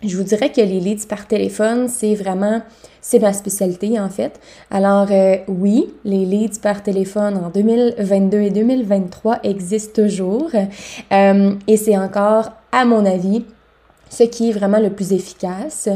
Je 0.05 0.17
vous 0.17 0.23
dirais 0.23 0.51
que 0.51 0.59
les 0.59 0.81
leads 0.81 1.07
par 1.07 1.27
téléphone, 1.27 1.87
c'est 1.87 2.13
vraiment, 2.13 2.61
c'est 2.99 3.19
ma 3.19 3.31
spécialité 3.31 3.99
en 3.99 4.09
fait. 4.09 4.39
Alors 4.69 5.07
euh, 5.11 5.37
oui, 5.47 5.93
les 6.03 6.25
leads 6.25 6.59
par 6.61 6.83
téléphone 6.83 7.37
en 7.37 7.49
2022 7.49 8.37
et 8.41 8.49
2023 8.49 9.39
existent 9.43 10.01
toujours 10.03 10.49
euh, 11.13 11.55
et 11.67 11.77
c'est 11.77 11.97
encore, 11.97 12.51
à 12.73 12.83
mon 12.83 13.05
avis, 13.05 13.45
ce 14.09 14.23
qui 14.23 14.49
est 14.49 14.53
vraiment 14.53 14.79
le 14.79 14.89
plus 14.89 15.13
efficace. 15.13 15.87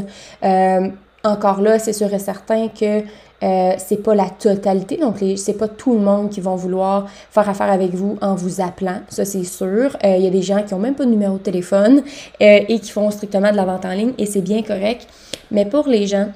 Euh, 0.42 0.88
encore 1.22 1.60
là, 1.60 1.78
c'est 1.78 1.92
sûr 1.92 2.12
et 2.14 2.18
certain 2.18 2.68
que 2.68 3.02
euh, 3.42 3.74
c'est 3.78 4.02
pas 4.02 4.16
la 4.16 4.28
totalité, 4.30 4.96
donc 4.96 5.16
c'est 5.36 5.56
pas 5.56 5.68
tout 5.68 5.94
le 5.94 6.00
monde 6.00 6.28
qui 6.28 6.40
vont 6.40 6.56
vouloir 6.56 7.08
faire 7.30 7.48
affaire 7.48 7.70
avec 7.70 7.94
vous 7.94 8.18
en 8.20 8.34
vous 8.34 8.60
appelant, 8.60 9.00
ça 9.08 9.24
c'est 9.24 9.44
sûr. 9.44 9.96
Il 10.02 10.10
euh, 10.10 10.16
y 10.16 10.26
a 10.26 10.30
des 10.30 10.42
gens 10.42 10.62
qui 10.64 10.74
ont 10.74 10.80
même 10.80 10.96
pas 10.96 11.04
de 11.04 11.10
numéro 11.10 11.34
de 11.34 11.42
téléphone 11.42 12.02
euh, 12.42 12.60
et 12.68 12.80
qui 12.80 12.90
font 12.90 13.08
strictement 13.12 13.52
de 13.52 13.56
la 13.56 13.64
vente 13.64 13.84
en 13.84 13.92
ligne 13.92 14.12
et 14.18 14.26
c'est 14.26 14.40
bien 14.40 14.62
correct. 14.62 15.06
Mais 15.52 15.64
pour 15.64 15.86
les 15.86 16.08
gens 16.08 16.28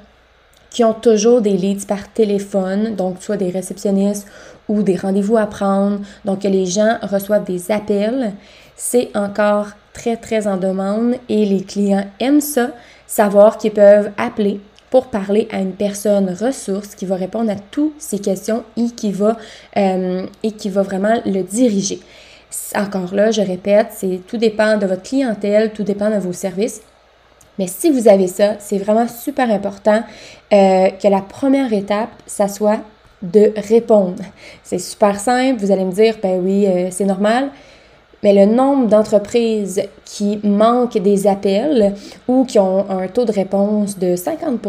qui 0.70 0.84
ont 0.84 0.94
toujours 0.94 1.40
des 1.40 1.56
leads 1.56 1.86
par 1.86 2.12
téléphone, 2.12 2.94
donc 2.94 3.16
soit 3.20 3.36
des 3.36 3.50
réceptionnistes 3.50 4.28
ou 4.68 4.82
des 4.82 4.96
rendez-vous 4.96 5.36
à 5.36 5.46
prendre, 5.46 5.98
donc 6.24 6.42
que 6.42 6.48
les 6.48 6.66
gens 6.66 6.98
reçoivent 7.02 7.44
des 7.44 7.72
appels, 7.72 8.32
c'est 8.76 9.10
encore 9.16 9.66
très 9.92 10.16
très 10.16 10.46
en 10.46 10.56
demande 10.56 11.16
et 11.28 11.44
les 11.46 11.62
clients 11.62 12.06
aiment 12.20 12.40
ça, 12.40 12.70
savoir 13.08 13.58
qu'ils 13.58 13.72
peuvent 13.72 14.12
appeler 14.16 14.60
pour 14.92 15.06
parler 15.06 15.48
à 15.50 15.60
une 15.60 15.72
personne 15.72 16.28
ressource 16.38 16.94
qui 16.94 17.06
va 17.06 17.16
répondre 17.16 17.50
à 17.50 17.54
toutes 17.54 17.98
ces 17.98 18.18
questions 18.18 18.62
et 18.76 18.90
qui 18.90 19.10
va, 19.10 19.38
euh, 19.78 20.26
et 20.42 20.52
qui 20.52 20.68
va 20.68 20.82
vraiment 20.82 21.18
le 21.24 21.40
diriger. 21.40 21.98
Encore 22.76 23.14
là, 23.14 23.30
je 23.30 23.40
répète, 23.40 23.86
c'est 23.92 24.20
tout 24.26 24.36
dépend 24.36 24.76
de 24.76 24.84
votre 24.84 25.02
clientèle, 25.02 25.72
tout 25.72 25.82
dépend 25.82 26.10
de 26.10 26.18
vos 26.18 26.34
services. 26.34 26.82
Mais 27.58 27.68
si 27.68 27.90
vous 27.90 28.06
avez 28.06 28.26
ça, 28.26 28.56
c'est 28.58 28.76
vraiment 28.76 29.08
super 29.08 29.50
important 29.50 30.02
euh, 30.52 30.90
que 30.90 31.08
la 31.08 31.22
première 31.22 31.72
étape, 31.72 32.10
ça 32.26 32.46
soit 32.46 32.80
de 33.22 33.50
répondre. 33.56 34.22
C'est 34.62 34.78
super 34.78 35.18
simple, 35.18 35.58
vous 35.58 35.70
allez 35.70 35.86
me 35.86 35.92
dire, 35.92 36.16
ben 36.22 36.38
oui, 36.38 36.66
euh, 36.66 36.88
c'est 36.90 37.06
normal 37.06 37.48
mais 38.22 38.32
le 38.32 38.52
nombre 38.52 38.88
d'entreprises 38.88 39.82
qui 40.04 40.38
manquent 40.44 40.98
des 40.98 41.26
appels 41.26 41.94
ou 42.28 42.44
qui 42.44 42.58
ont 42.58 42.88
un 42.90 43.08
taux 43.08 43.24
de 43.24 43.32
réponse 43.32 43.98
de 43.98 44.16
50 44.16 44.60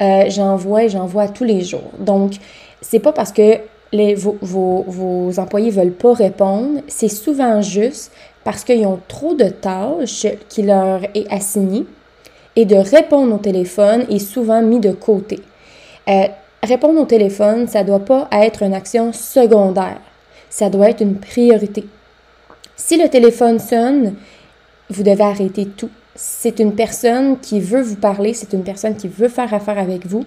euh, 0.00 0.24
j'en 0.28 0.56
vois 0.56 0.84
et 0.84 0.88
j'en 0.88 1.06
vois 1.06 1.28
tous 1.28 1.44
les 1.44 1.62
jours. 1.62 1.90
Donc, 1.98 2.32
c'est 2.80 2.98
pas 2.98 3.12
parce 3.12 3.32
que 3.32 3.58
les, 3.92 4.14
vos, 4.14 4.36
vos, 4.40 4.84
vos 4.86 5.38
employés 5.38 5.70
veulent 5.70 5.92
pas 5.92 6.14
répondre, 6.14 6.80
c'est 6.88 7.08
souvent 7.08 7.60
juste 7.60 8.10
parce 8.44 8.64
qu'ils 8.64 8.86
ont 8.86 9.00
trop 9.06 9.34
de 9.34 9.48
tâches 9.48 10.26
qui 10.48 10.62
leur 10.62 11.02
est 11.14 11.30
assignées 11.30 11.86
et 12.56 12.64
de 12.64 12.76
répondre 12.76 13.34
au 13.34 13.38
téléphone 13.38 14.06
est 14.10 14.18
souvent 14.18 14.62
mis 14.62 14.80
de 14.80 14.92
côté. 14.92 15.40
Euh, 16.08 16.26
répondre 16.62 17.00
au 17.00 17.04
téléphone, 17.04 17.68
ça 17.68 17.84
doit 17.84 18.04
pas 18.04 18.28
être 18.32 18.62
une 18.62 18.74
action 18.74 19.12
secondaire, 19.12 20.00
ça 20.50 20.70
doit 20.70 20.90
être 20.90 21.02
une 21.02 21.16
priorité. 21.16 21.84
Si 22.76 22.96
le 22.96 23.08
téléphone 23.08 23.58
sonne, 23.58 24.14
vous 24.90 25.02
devez 25.02 25.22
arrêter 25.22 25.66
tout. 25.66 25.90
C'est 26.14 26.58
une 26.58 26.74
personne 26.74 27.38
qui 27.40 27.60
veut 27.60 27.82
vous 27.82 27.96
parler, 27.96 28.34
c'est 28.34 28.52
une 28.52 28.64
personne 28.64 28.96
qui 28.96 29.08
veut 29.08 29.28
faire 29.28 29.52
affaire 29.54 29.78
avec 29.78 30.06
vous. 30.06 30.24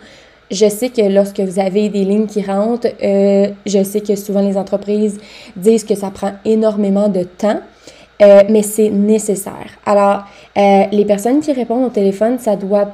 Je 0.51 0.69
sais 0.69 0.89
que 0.89 1.01
lorsque 1.01 1.39
vous 1.39 1.59
avez 1.59 1.89
des 1.89 2.03
lignes 2.03 2.27
qui 2.27 2.41
rentrent, 2.41 2.87
euh, 3.03 3.49
je 3.65 3.83
sais 3.83 4.01
que 4.01 4.15
souvent 4.15 4.41
les 4.41 4.57
entreprises 4.57 5.19
disent 5.55 5.83
que 5.83 5.95
ça 5.95 6.11
prend 6.11 6.33
énormément 6.45 7.09
de 7.09 7.23
temps, 7.23 7.59
euh, 8.21 8.43
mais 8.49 8.61
c'est 8.61 8.89
nécessaire. 8.89 9.69
Alors, 9.85 10.23
euh, 10.57 10.83
les 10.91 11.05
personnes 11.05 11.39
qui 11.41 11.51
répondent 11.51 11.85
au 11.85 11.89
téléphone, 11.89 12.37
ça 12.39 12.55
doit 12.55 12.89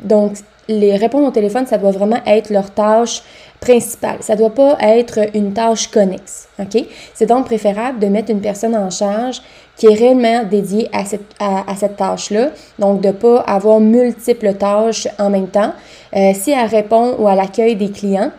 donc 0.00 0.36
les 0.68 0.96
répondre 0.96 1.26
au 1.26 1.30
téléphone, 1.30 1.66
ça 1.66 1.78
doit 1.78 1.90
vraiment 1.90 2.20
être 2.26 2.50
leur 2.50 2.70
tâche 2.70 3.22
principale. 3.60 4.18
Ça 4.20 4.36
doit 4.36 4.54
pas 4.54 4.76
être 4.80 5.20
une 5.34 5.52
tâche 5.52 5.88
connexe. 5.88 6.48
OK? 6.58 6.84
C'est 7.14 7.26
donc 7.26 7.44
préférable 7.44 7.98
de 7.98 8.06
mettre 8.06 8.30
une 8.30 8.40
personne 8.40 8.74
en 8.74 8.90
charge 8.90 9.42
qui 9.76 9.86
est 9.86 9.94
réellement 9.94 10.44
dédiée 10.44 10.88
à 10.92 11.04
cette, 11.04 11.34
à, 11.38 11.74
cette 11.76 11.96
tâche-là. 11.96 12.50
Donc, 12.78 13.00
de 13.00 13.08
ne 13.08 13.12
pas 13.12 13.40
avoir 13.40 13.80
multiples 13.80 14.54
tâches 14.54 15.08
en 15.18 15.30
même 15.30 15.48
temps. 15.48 15.72
Euh, 16.14 16.32
si 16.34 16.50
elle 16.50 16.66
répond 16.66 17.16
ou 17.18 17.28
à 17.28 17.34
l'accueil 17.34 17.76
des 17.76 17.90
clients, 17.90 18.30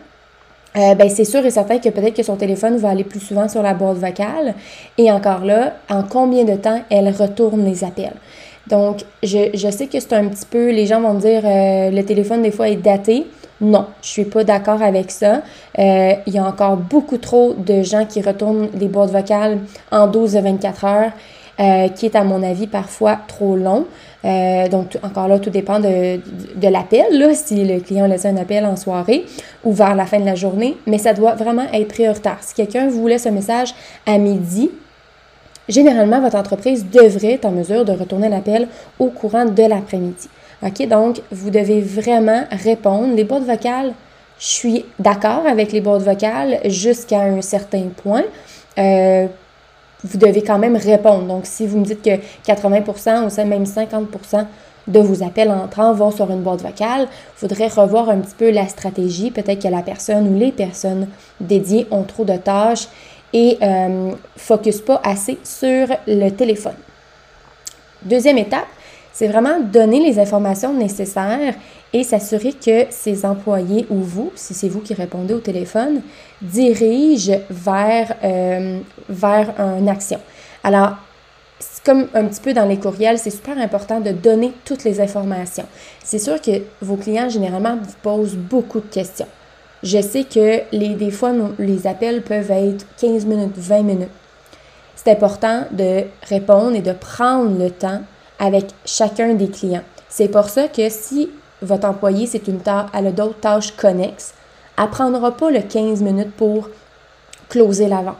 euh, 0.76 0.94
ben 0.94 1.10
c'est 1.10 1.24
sûr 1.24 1.44
et 1.44 1.50
certain 1.50 1.78
que 1.78 1.88
peut-être 1.90 2.14
que 2.14 2.22
son 2.22 2.36
téléphone 2.36 2.76
va 2.76 2.90
aller 2.90 3.04
plus 3.04 3.20
souvent 3.20 3.48
sur 3.48 3.62
la 3.62 3.74
boîte 3.74 3.98
vocale. 3.98 4.54
Et 4.96 5.10
encore 5.10 5.44
là, 5.44 5.74
en 5.90 6.02
combien 6.02 6.44
de 6.44 6.54
temps 6.54 6.80
elle 6.90 7.08
retourne 7.08 7.64
les 7.64 7.84
appels? 7.84 8.14
Donc, 8.68 9.00
je, 9.22 9.50
je 9.52 9.70
sais 9.70 9.86
que 9.86 9.98
c'est 9.98 10.12
un 10.12 10.28
petit 10.28 10.46
peu, 10.48 10.70
les 10.70 10.86
gens 10.86 11.00
vont 11.00 11.14
me 11.14 11.20
dire, 11.20 11.42
euh, 11.44 11.90
le 11.90 12.02
téléphone 12.04 12.42
des 12.42 12.52
fois 12.52 12.68
est 12.68 12.76
daté. 12.76 13.26
Non, 13.62 13.86
je 14.02 14.08
suis 14.08 14.24
pas 14.24 14.42
d'accord 14.42 14.82
avec 14.82 15.12
ça. 15.12 15.42
Euh, 15.78 16.14
il 16.26 16.34
y 16.34 16.38
a 16.38 16.44
encore 16.44 16.76
beaucoup 16.76 17.16
trop 17.16 17.54
de 17.54 17.82
gens 17.82 18.04
qui 18.04 18.20
retournent 18.20 18.68
les 18.74 18.88
boîtes 18.88 19.12
vocales 19.12 19.58
en 19.92 20.08
12 20.08 20.36
à 20.36 20.40
24 20.40 20.84
heures, 20.84 21.12
euh, 21.60 21.88
qui 21.88 22.06
est 22.06 22.16
à 22.16 22.24
mon 22.24 22.42
avis 22.42 22.66
parfois 22.66 23.16
trop 23.28 23.54
long. 23.54 23.86
donc, 24.24 24.98
encore 25.04 25.28
là, 25.28 25.38
tout 25.38 25.50
dépend 25.50 25.78
de, 25.78 26.16
de, 26.56 26.68
l'appel, 26.68 27.36
si 27.36 27.64
le 27.64 27.78
client 27.78 28.06
laisse 28.06 28.24
un 28.24 28.36
appel 28.36 28.66
en 28.66 28.74
soirée 28.74 29.26
ou 29.62 29.72
vers 29.72 29.94
la 29.94 30.06
fin 30.06 30.18
de 30.18 30.26
la 30.26 30.34
journée, 30.34 30.76
mais 30.88 30.98
ça 30.98 31.12
doit 31.12 31.34
vraiment 31.34 31.66
être 31.72 31.88
prioritaire. 31.88 32.38
Si 32.40 32.54
quelqu'un 32.54 32.88
vous 32.88 33.06
laisse 33.06 33.26
un 33.26 33.32
message 33.32 33.74
à 34.06 34.18
midi, 34.18 34.70
généralement, 35.68 36.20
votre 36.20 36.36
entreprise 36.36 36.84
devrait 36.90 37.34
être 37.34 37.44
en 37.44 37.52
mesure 37.52 37.84
de 37.84 37.92
retourner 37.92 38.28
l'appel 38.28 38.66
au 38.98 39.06
courant 39.06 39.44
de 39.44 39.62
l'après-midi. 39.62 40.28
OK? 40.62 40.86
Donc, 40.86 41.20
vous 41.30 41.50
devez 41.50 41.80
vraiment 41.80 42.44
répondre. 42.50 43.14
Les 43.14 43.24
boîtes 43.24 43.44
vocales, 43.44 43.92
je 44.38 44.46
suis 44.46 44.84
d'accord 44.98 45.46
avec 45.46 45.72
les 45.72 45.80
boîtes 45.80 46.02
vocales 46.02 46.60
jusqu'à 46.66 47.22
un 47.22 47.42
certain 47.42 47.88
point. 47.96 48.24
Euh, 48.78 49.26
vous 50.04 50.18
devez 50.18 50.42
quand 50.42 50.58
même 50.58 50.76
répondre. 50.76 51.26
Donc, 51.26 51.46
si 51.46 51.66
vous 51.66 51.78
me 51.78 51.84
dites 51.84 52.02
que 52.02 52.18
80% 52.50 53.24
ou 53.24 53.46
même 53.46 53.64
50% 53.64 54.46
de 54.88 54.98
vos 54.98 55.22
appels 55.22 55.50
entrants 55.50 55.92
vont 55.92 56.10
sur 56.10 56.30
une 56.30 56.42
boîte 56.42 56.62
vocale, 56.62 57.02
il 57.02 57.08
faudrait 57.36 57.68
revoir 57.68 58.08
un 58.08 58.18
petit 58.18 58.34
peu 58.36 58.50
la 58.50 58.66
stratégie. 58.66 59.30
Peut-être 59.30 59.62
que 59.62 59.68
la 59.68 59.82
personne 59.82 60.34
ou 60.34 60.38
les 60.38 60.50
personnes 60.50 61.08
dédiées 61.40 61.86
ont 61.90 62.02
trop 62.02 62.24
de 62.24 62.36
tâches 62.36 62.88
et 63.32 63.58
euh, 63.62 64.12
focus 64.36 64.80
pas 64.80 65.00
assez 65.04 65.38
sur 65.44 65.86
le 66.06 66.30
téléphone. 66.30 66.74
Deuxième 68.02 68.38
étape, 68.38 68.66
c'est 69.12 69.28
vraiment 69.28 69.60
donner 69.60 70.00
les 70.00 70.18
informations 70.18 70.72
nécessaires 70.72 71.54
et 71.92 72.02
s'assurer 72.02 72.52
que 72.52 72.86
ces 72.90 73.26
employés 73.26 73.86
ou 73.90 73.96
vous, 73.96 74.32
si 74.34 74.54
c'est 74.54 74.68
vous 74.68 74.80
qui 74.80 74.94
répondez 74.94 75.34
au 75.34 75.40
téléphone, 75.40 76.00
dirigent 76.40 77.40
vers, 77.50 78.14
euh, 78.24 78.80
vers 79.08 79.54
une 79.78 79.88
action. 79.88 80.18
Alors, 80.64 80.96
comme 81.84 82.08
un 82.14 82.24
petit 82.24 82.40
peu 82.40 82.52
dans 82.52 82.64
les 82.64 82.78
courriels, 82.78 83.18
c'est 83.18 83.30
super 83.30 83.58
important 83.58 84.00
de 84.00 84.10
donner 84.10 84.52
toutes 84.64 84.84
les 84.84 85.00
informations. 85.00 85.66
C'est 86.02 86.18
sûr 86.18 86.40
que 86.40 86.62
vos 86.80 86.96
clients, 86.96 87.28
généralement, 87.28 87.76
vous 87.76 87.94
posent 88.02 88.36
beaucoup 88.36 88.80
de 88.80 88.86
questions. 88.86 89.26
Je 89.82 90.00
sais 90.00 90.24
que 90.24 90.60
les, 90.72 90.90
des 90.90 91.10
fois, 91.10 91.32
les 91.58 91.86
appels 91.86 92.22
peuvent 92.22 92.50
être 92.50 92.86
15 93.00 93.26
minutes, 93.26 93.56
20 93.56 93.82
minutes. 93.82 94.08
C'est 94.94 95.10
important 95.10 95.64
de 95.72 96.04
répondre 96.28 96.76
et 96.76 96.82
de 96.82 96.92
prendre 96.92 97.58
le 97.58 97.70
temps 97.70 98.00
avec 98.42 98.66
chacun 98.84 99.34
des 99.34 99.48
clients. 99.48 99.84
C'est 100.08 100.28
pour 100.28 100.48
ça 100.48 100.66
que 100.66 100.88
si 100.90 101.30
votre 101.62 101.88
employé, 101.88 102.26
c'est 102.26 102.48
une 102.48 102.58
tâche, 102.58 102.88
elle 102.92 103.06
a 103.06 103.12
d'autres 103.12 103.38
tâches 103.38 103.70
connexes, 103.70 104.34
elle 104.76 104.84
ne 104.84 104.90
prendra 104.90 105.30
pas 105.36 105.50
le 105.50 105.60
15 105.60 106.02
minutes 106.02 106.34
pour 106.36 106.68
closer 107.48 107.86
la 107.86 108.02
vente. 108.02 108.16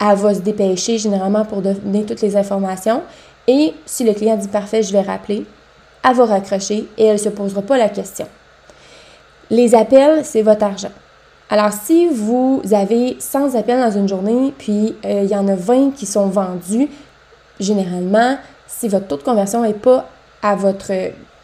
Elle 0.00 0.16
va 0.16 0.32
se 0.32 0.40
dépêcher 0.40 0.96
généralement 0.96 1.44
pour 1.44 1.60
donner 1.60 2.04
toutes 2.04 2.20
les 2.20 2.36
informations 2.36 3.02
Et 3.48 3.74
si 3.84 4.04
le 4.04 4.12
client 4.14 4.36
dit 4.36 4.46
parfait, 4.46 4.84
je 4.84 4.92
vais 4.92 5.00
rappeler, 5.00 5.44
elle 6.08 6.14
va 6.14 6.24
raccrocher 6.24 6.86
et 6.96 7.06
elle 7.06 7.14
ne 7.14 7.18
se 7.18 7.28
posera 7.28 7.62
pas 7.62 7.76
la 7.76 7.88
question. 7.88 8.28
Les 9.50 9.74
appels, 9.74 10.24
c'est 10.24 10.42
votre 10.42 10.62
argent. 10.62 10.92
Alors, 11.50 11.72
si 11.72 12.06
vous 12.06 12.62
avez 12.70 13.16
100 13.18 13.56
appels 13.56 13.80
dans 13.80 13.98
une 13.98 14.06
journée, 14.06 14.52
puis 14.56 14.94
euh, 15.04 15.22
il 15.24 15.30
y 15.30 15.34
en 15.34 15.48
a 15.48 15.54
20 15.56 15.92
qui 15.96 16.04
sont 16.04 16.26
vendus, 16.26 16.90
généralement, 17.58 18.36
si 18.68 18.88
votre 18.88 19.08
taux 19.08 19.16
de 19.16 19.22
conversion 19.22 19.62
n'est 19.62 19.74
pas 19.74 20.08
à 20.42 20.54
votre... 20.54 20.92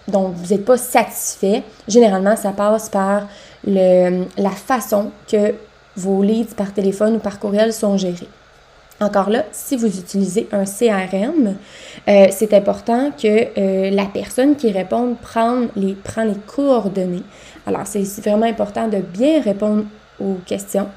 Donc, 0.07 0.35
vous 0.35 0.55
n'êtes 0.55 0.65
pas 0.65 0.77
satisfait, 0.77 1.63
généralement, 1.89 2.37
ça 2.37 2.53
passe 2.53 2.89
par 2.91 3.27
le, 3.67 4.25
la 4.37 4.51
façon 4.51 5.11
que 5.27 5.55
vos 5.97 6.23
leads 6.23 6.55
par 6.55 6.73
téléphone 6.73 7.17
ou 7.17 7.19
par 7.19 7.41
courriel 7.41 7.73
sont 7.73 7.97
gérés. 7.97 8.29
Encore 9.01 9.31
là, 9.31 9.45
si 9.51 9.77
vous 9.77 9.87
utilisez 9.87 10.47
un 10.53 10.65
CRM, 10.65 11.57
euh, 12.07 12.27
c'est 12.31 12.53
important 12.53 13.11
que 13.11 13.49
euh, 13.59 13.91
la 13.91 14.05
personne 14.05 14.55
qui 14.55 14.71
répond 14.71 15.17
prenne 15.21 15.69
les, 15.75 15.95
prend 15.95 16.25
les 16.25 16.37
coordonnées 16.47 17.25
alors, 17.67 17.87
c'est 17.87 18.05
vraiment 18.21 18.47
important 18.47 18.89
de 18.89 18.99
bien 18.99 19.41
répondre 19.41 19.85
aux 20.21 20.37
questions, 20.47 20.89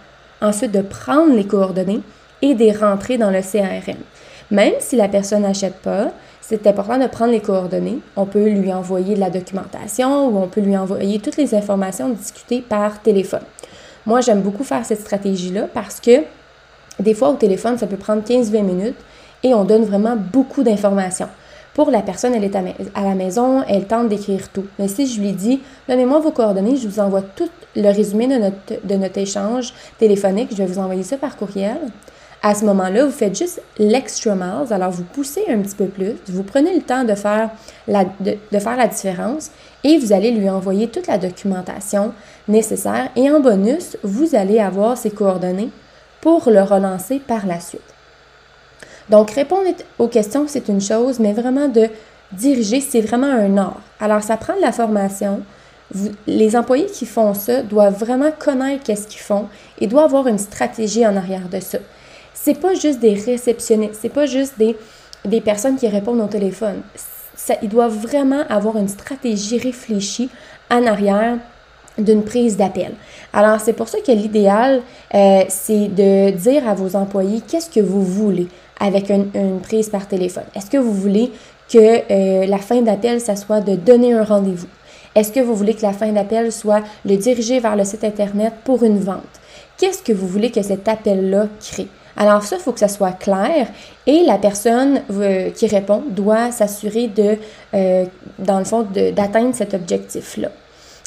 ensuite 0.42 0.72
de 0.72 0.82
prendre 0.82 1.34
les 1.34 1.48
coordonnées 1.48 2.02
et 2.42 2.54
de 2.54 2.60
les 2.60 2.72
rentrer 2.72 3.18
dans 3.18 3.32
le 3.32 3.42
CRM. 3.42 3.98
Même 4.51 4.74
si 4.80 4.96
la 4.96 5.08
personne 5.08 5.42
n'achète 5.42 5.75
pas, 5.75 6.12
c'est 6.42 6.66
important 6.68 6.98
de 6.98 7.08
prendre 7.08 7.32
les 7.32 7.42
coordonnées. 7.42 8.00
On 8.16 8.25
peut 8.25 8.48
lui 8.48 8.72
envoyer 8.72 9.16
de 9.16 9.20
la 9.20 9.30
documentation 9.30 10.30
ou 10.30 10.38
on 10.38 10.48
peut 10.48 10.62
lui 10.62 10.77
envoyer 10.77 11.20
toutes 11.20 11.38
les 11.38 11.54
informations 11.54 12.10
discutées 12.10 12.62
par 12.62 13.01
téléphone. 13.01 13.42
Moi, 14.06 14.22
j'aime 14.22 14.42
beaucoup 14.42 14.63
faire 14.63 14.86
cette 14.86 15.01
stratégie-là 15.01 15.68
parce 15.74 16.00
que 16.00 16.24
des 17.00 17.13
fois, 17.13 17.30
au 17.30 17.36
téléphone, 17.36 17.77
ça 17.77 17.88
peut 17.88 17.98
prendre 17.98 18.24
15-20 18.24 18.63
minutes 18.63 18.98
et 19.44 19.54
on 19.54 19.66
donne 19.66 19.84
vraiment 19.84 20.16
beaucoup 20.16 20.63
d'informations. 20.63 21.27
Pour 21.74 21.92
la 21.92 22.01
personne, 22.01 22.34
elle 22.34 22.44
est 22.44 22.56
à, 22.56 23.04
la 23.04 23.13
maison, 23.13 23.62
elle 23.68 23.86
tente 23.86 24.10
d'écrire 24.10 24.50
tout. 24.50 24.66
Mais 24.80 24.88
si 24.88 25.06
je 25.06 25.22
lui 25.22 25.34
dis, 25.34 25.62
donnez-moi 25.88 26.20
vos 26.20 26.32
coordonnées, 26.32 26.75
je 26.75 26.88
vous 26.88 27.00
envoie 27.00 27.22
tout 27.22 27.50
le 27.75 27.89
résumé 27.89 28.25
de 28.25 28.96
notre, 28.96 29.18
échange 29.20 29.74
téléphonique, 30.00 30.50
je 30.51 30.58
vais 30.58 30.66
vous 30.66 30.80
envoyer 30.80 31.04
ça 31.04 31.18
par 31.18 31.38
courriel. 31.38 31.77
À 32.44 32.53
ce 32.53 32.65
moment-là, 32.65 33.06
vous 33.06 33.12
faites 33.12 33.36
juste 33.36 33.62
l'extra 33.79 34.36
miles, 34.36 34.72
alors 34.72 34.91
vous 34.91 35.03
poussez 35.03 35.44
un 35.50 35.58
petit 35.60 35.75
peu 35.75 35.88
plus, 35.88 36.13
vous 36.27 36.44
prenez 36.44 36.75
le 36.75 36.82
temps 36.82 37.03
de 37.03 37.15
faire, 37.15 37.50
la, 37.88 38.06
de 38.20 38.60
faire 38.60 38.77
la 38.77 38.88
différence 38.88 39.50
et 39.84 39.98
vous 39.98 40.13
allez 40.13 40.32
lui 40.32 40.50
envoyer 40.50 40.88
toute 40.88 41.08
la 41.08 41.17
documentation 41.17 42.13
nécessaire 42.48 43.10
et 43.15 43.29
en 43.32 43.39
bonus, 43.39 43.98
vous 44.03 44.36
allez 44.36 44.60
avoir 44.60 44.98
ses 44.98 45.10
coordonnées 45.10 45.72
pour 46.22 46.50
le 46.50 46.62
relancer 46.62 47.20
par 47.20 47.46
la 47.46 47.60
suite. 47.60 47.82
Donc, 49.10 49.32
répondre 49.32 49.70
aux 50.00 50.08
questions, 50.08 50.46
c'est 50.48 50.67
une 50.67 50.82
chose, 50.82 51.20
mais 51.20 51.34
vraiment 51.34 51.70
de 51.70 51.88
diriger, 52.32 52.82
c'est 52.82 53.01
vraiment 53.01 53.27
un 53.27 53.58
art. 53.58 53.79
Alors, 54.00 54.22
ça 54.22 54.38
prend 54.38 54.56
de 54.56 54.62
la 54.62 54.72
formation. 54.72 55.41
les 56.27 56.56
employés 56.58 56.88
qui 56.88 57.06
font 57.06 57.34
ça 57.34 57.63
doivent 57.63 57.98
vraiment 57.98 58.32
connaître 58.38 58.84
qu'est-ce 58.84 59.08
qu'ils 59.08 59.22
font 59.22 59.48
et 59.79 59.88
doivent 59.88 60.06
avoir 60.06 60.27
une 60.27 60.38
stratégie 60.38 61.08
en 61.08 61.15
arrière 61.15 61.48
de 61.48 61.62
ça. 61.62 61.77
C'est 62.48 62.62
pas 62.62 62.75
juste 62.75 63.01
des 63.01 63.13
réceptionnistes, 63.13 64.00
c'est 64.01 64.08
pas 64.08 64.25
juste 64.25 64.54
des, 64.58 64.77
des 65.25 65.42
personnes 65.42 65.75
qui 65.75 65.86
répondent 65.89 66.22
au 66.22 66.27
téléphone. 66.27 66.82
Ça, 67.36 67.56
ils 67.62 67.68
doivent 67.68 67.98
vraiment 67.98 68.44
avoir 68.48 68.77
une 68.77 68.88
stratégie 68.88 69.58
réfléchie 69.58 70.30
en 70.72 70.88
arrière 70.88 71.39
d'une 71.98 72.24
prise 72.24 72.56
d'appel. 72.56 72.94
Alors, 73.34 73.60
c'est 73.60 73.74
pour 73.74 73.89
ça 73.89 73.98
que 74.00 74.13
l'idéal, 74.13 74.82
euh, 75.13 75.44
c'est 75.50 75.89
de 75.89 76.30
dire 76.30 76.66
à 76.70 76.74
vos 76.74 76.96
employés 76.96 77.42
qu'est-ce 77.46 77.70
que 77.70 77.82
vous 77.82 78.01
voulez 78.01 78.48
avec 78.80 79.10
une, 79.10 79.60
prise 79.62 79.89
par 79.89 80.08
téléphone? 80.08 80.46
Est-ce 80.56 80.70
que 80.70 80.77
vous 80.77 80.94
voulez 80.94 81.34
que 81.68 81.77
euh, 82.10 82.46
la 82.46 82.60
fin 82.60 82.82
d'appel, 82.82 83.20
ça 83.20 83.36
soit 83.36 83.60
de 83.60 83.75
donner 83.75 84.13
un 84.13 84.24
rendez-vous? 84.24 84.70
Est-ce 85.16 85.34
que 85.34 85.42
vous 85.42 85.54
voulez 85.54 85.74
que 85.74 85.82
la 85.82 85.92
fin 85.92 86.13
d'appel 86.13 86.54
soit 86.54 86.84
le 87.04 87.18
diriger 87.18 87.60
vers 87.60 87.75
le 87.75 87.84
site 87.84 88.06
Internet 88.06 88.54
pour 88.63 88.84
une 88.84 89.00
vente? 89.00 89.42
Qu'est-ce 89.77 90.01
que 90.01 90.13
vous 90.13 90.30
voulez 90.30 90.50
que 90.50 90.62
cet 90.62 90.88
appel-là 90.88 91.50
crée? 91.60 91.89
Alors 92.18 92.44
ça, 92.44 92.58
il 92.58 92.62
faut 92.62 92.74
que 92.74 92.80
ça 92.80 92.88
soit 92.88 93.12
clair 93.12 93.68
et 94.06 94.24
la 94.26 94.38
personne 94.38 95.02
euh, 95.12 95.52
qui 95.52 95.68
répond 95.68 96.04
doit 96.10 96.52
s'assurer 96.52 97.08
de, 97.08 97.38
dans 98.39 98.60
le 98.60 98.65
fond, 98.65 98.86
d'atteindre 99.13 99.54
cet 99.54 99.74
objectif-là. 99.74 100.50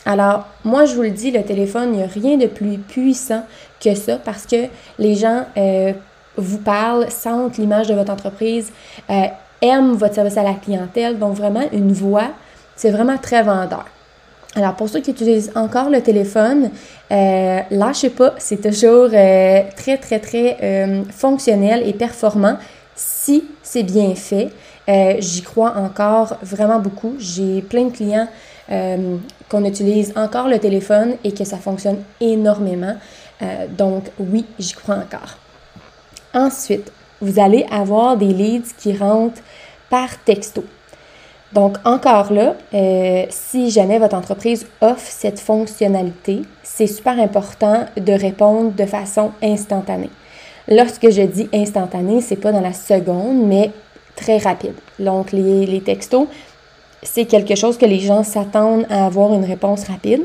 Alors, 0.07 0.47
moi, 0.65 0.87
je 0.87 0.95
vous 0.95 1.03
le 1.03 1.11
dis, 1.11 1.31
le 1.31 1.43
téléphone, 1.43 1.91
il 1.93 1.97
n'y 1.99 2.03
a 2.03 2.07
rien 2.07 2.37
de 2.37 2.47
plus 2.47 2.79
puissant 2.79 3.45
que 3.81 3.95
ça 3.95 4.17
parce 4.17 4.47
que 4.47 4.67
les 4.99 5.15
gens 5.15 5.45
euh, 5.57 5.93
vous 6.37 6.59
parlent, 6.59 7.11
sentent 7.11 7.59
l'image 7.59 7.89
de 7.89 7.95
votre 7.95 8.13
entreprise, 8.13 8.73
euh, 9.11 9.27
aiment 9.61 9.95
votre 9.95 10.15
service 10.15 10.39
à 10.39 10.43
la 10.43 10.55
clientèle. 10.55 11.19
Donc, 11.19 11.35
vraiment, 11.35 11.65
une 11.73 11.93
voix, 11.93 12.29
c'est 12.77 12.91
vraiment 12.91 13.19
très 13.19 13.43
vendeur. 13.43 13.85
Alors, 14.57 14.75
pour 14.75 14.89
ceux 14.89 15.01
qui 15.01 15.13
utilisent 15.13 15.53
encore 15.55 15.91
le 15.91 16.03
téléphone, 16.03 16.71
euh, 17.13 17.61
lâchez 17.71 18.11
pas, 18.11 18.35
c'est 18.39 18.61
toujours 18.61 19.09
euh, 19.13 19.63
très, 19.77 19.97
très, 19.97 20.19
très 20.19 21.05
fonctionnel 21.11 21.87
et 21.87 21.93
performant 21.93 22.57
si 22.97 23.45
c'est 23.63 23.85
bien 23.85 24.15
fait. 24.15 24.51
J'y 25.21 25.43
crois 25.43 25.77
encore 25.77 26.37
vraiment 26.43 26.81
beaucoup. 26.81 27.15
J'ai 27.19 27.63
plein 27.63 27.85
de 27.85 27.91
clients 27.91 28.27
euh, 28.71 29.17
qu'on 29.49 29.65
utilise 29.65 30.13
encore 30.15 30.47
le 30.47 30.61
téléphone 30.61 31.17
et 31.25 31.35
que 31.35 31.43
ça 31.43 31.57
fonctionne 31.57 32.05
énormément. 32.21 32.95
Euh, 33.43 33.67
donc 33.67 34.05
oui, 34.21 34.47
j'y 34.61 34.75
crois 34.75 34.95
encore. 34.95 35.39
Ensuite, 36.33 36.93
vous 37.21 37.41
allez 37.41 37.67
avoir 37.73 38.17
des 38.17 38.33
leads 38.33 38.73
qui 38.79 38.97
rentrent 38.97 39.43
par 39.89 40.23
texto. 40.23 40.63
Donc 41.53 41.79
encore 41.85 42.33
là, 42.33 42.55
euh, 42.75 43.25
si 43.29 43.71
jamais 43.71 43.99
votre 43.99 44.15
entreprise 44.15 44.67
offre 44.81 45.01
cette 45.05 45.41
fonctionnalité, 45.41 46.43
c'est 46.63 46.87
super 46.87 47.19
important 47.19 47.87
de 47.97 48.13
répondre 48.13 48.71
de 48.73 48.87
façon 48.87 49.33
instantanée. 49.43 50.11
Lorsque 50.69 51.11
je 51.11 51.23
dis 51.23 51.49
instantané, 51.53 52.21
c'est 52.21 52.37
pas 52.37 52.53
dans 52.53 52.61
la 52.61 52.73
seconde, 52.73 53.47
mais 53.47 53.73
très 54.15 54.39
rapide. 54.39 54.75
Donc 55.01 55.33
les, 55.33 55.67
les 55.67 55.81
textos, 55.81 56.29
c'est 57.03 57.25
quelque 57.25 57.57
chose 57.57 57.77
que 57.79 57.87
les 57.87 57.99
gens 57.99 58.23
s'attendent 58.23 58.87
à 58.89 59.07
avoir 59.07 59.35
une 59.35 59.45
réponse 59.45 59.85
rapide. 59.89 60.23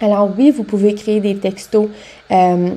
Alors 0.00 0.28
oui, 0.36 0.50
vous 0.50 0.64
pouvez 0.64 0.94
créer 0.94 1.20
des 1.20 1.36
textos 1.36 1.88
euh, 2.30 2.70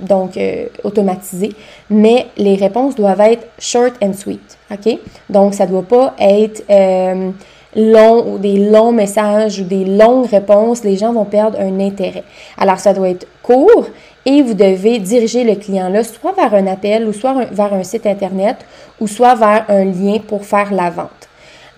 donc 0.00 0.36
euh, 0.36 0.66
automatisés, 0.82 1.52
mais 1.88 2.26
les 2.36 2.56
réponses 2.56 2.94
doivent 2.94 3.20
être 3.20 3.46
short 3.58 3.94
and 4.02 4.12
sweet, 4.14 4.58
ok? 4.70 4.98
Donc 5.30 5.54
ça 5.54 5.66
ne 5.66 5.70
doit 5.70 5.82
pas 5.82 6.14
être 6.18 6.64
euh, 6.70 7.30
long 7.76 8.32
ou 8.32 8.38
des 8.38 8.58
longs 8.70 8.92
messages 8.92 9.60
ou 9.60 9.64
des 9.64 9.84
longues 9.84 10.26
réponses. 10.26 10.84
Les 10.84 10.96
gens 10.96 11.12
vont 11.12 11.24
perdre 11.24 11.60
un 11.60 11.80
intérêt. 11.80 12.24
Alors 12.58 12.78
ça 12.78 12.92
doit 12.92 13.10
être 13.10 13.26
court 13.42 13.86
et 14.26 14.42
vous 14.42 14.54
devez 14.54 14.98
diriger 14.98 15.44
le 15.44 15.56
client 15.56 15.88
là 15.88 16.04
soit 16.04 16.32
vers 16.32 16.54
un 16.54 16.66
appel 16.66 17.06
ou 17.06 17.12
soit 17.12 17.44
vers 17.50 17.72
un 17.72 17.82
site 17.82 18.06
internet 18.06 18.56
ou 19.00 19.06
soit 19.06 19.34
vers 19.34 19.64
un 19.68 19.84
lien 19.84 20.18
pour 20.26 20.44
faire 20.44 20.72
la 20.72 20.90
vente. 20.90 21.28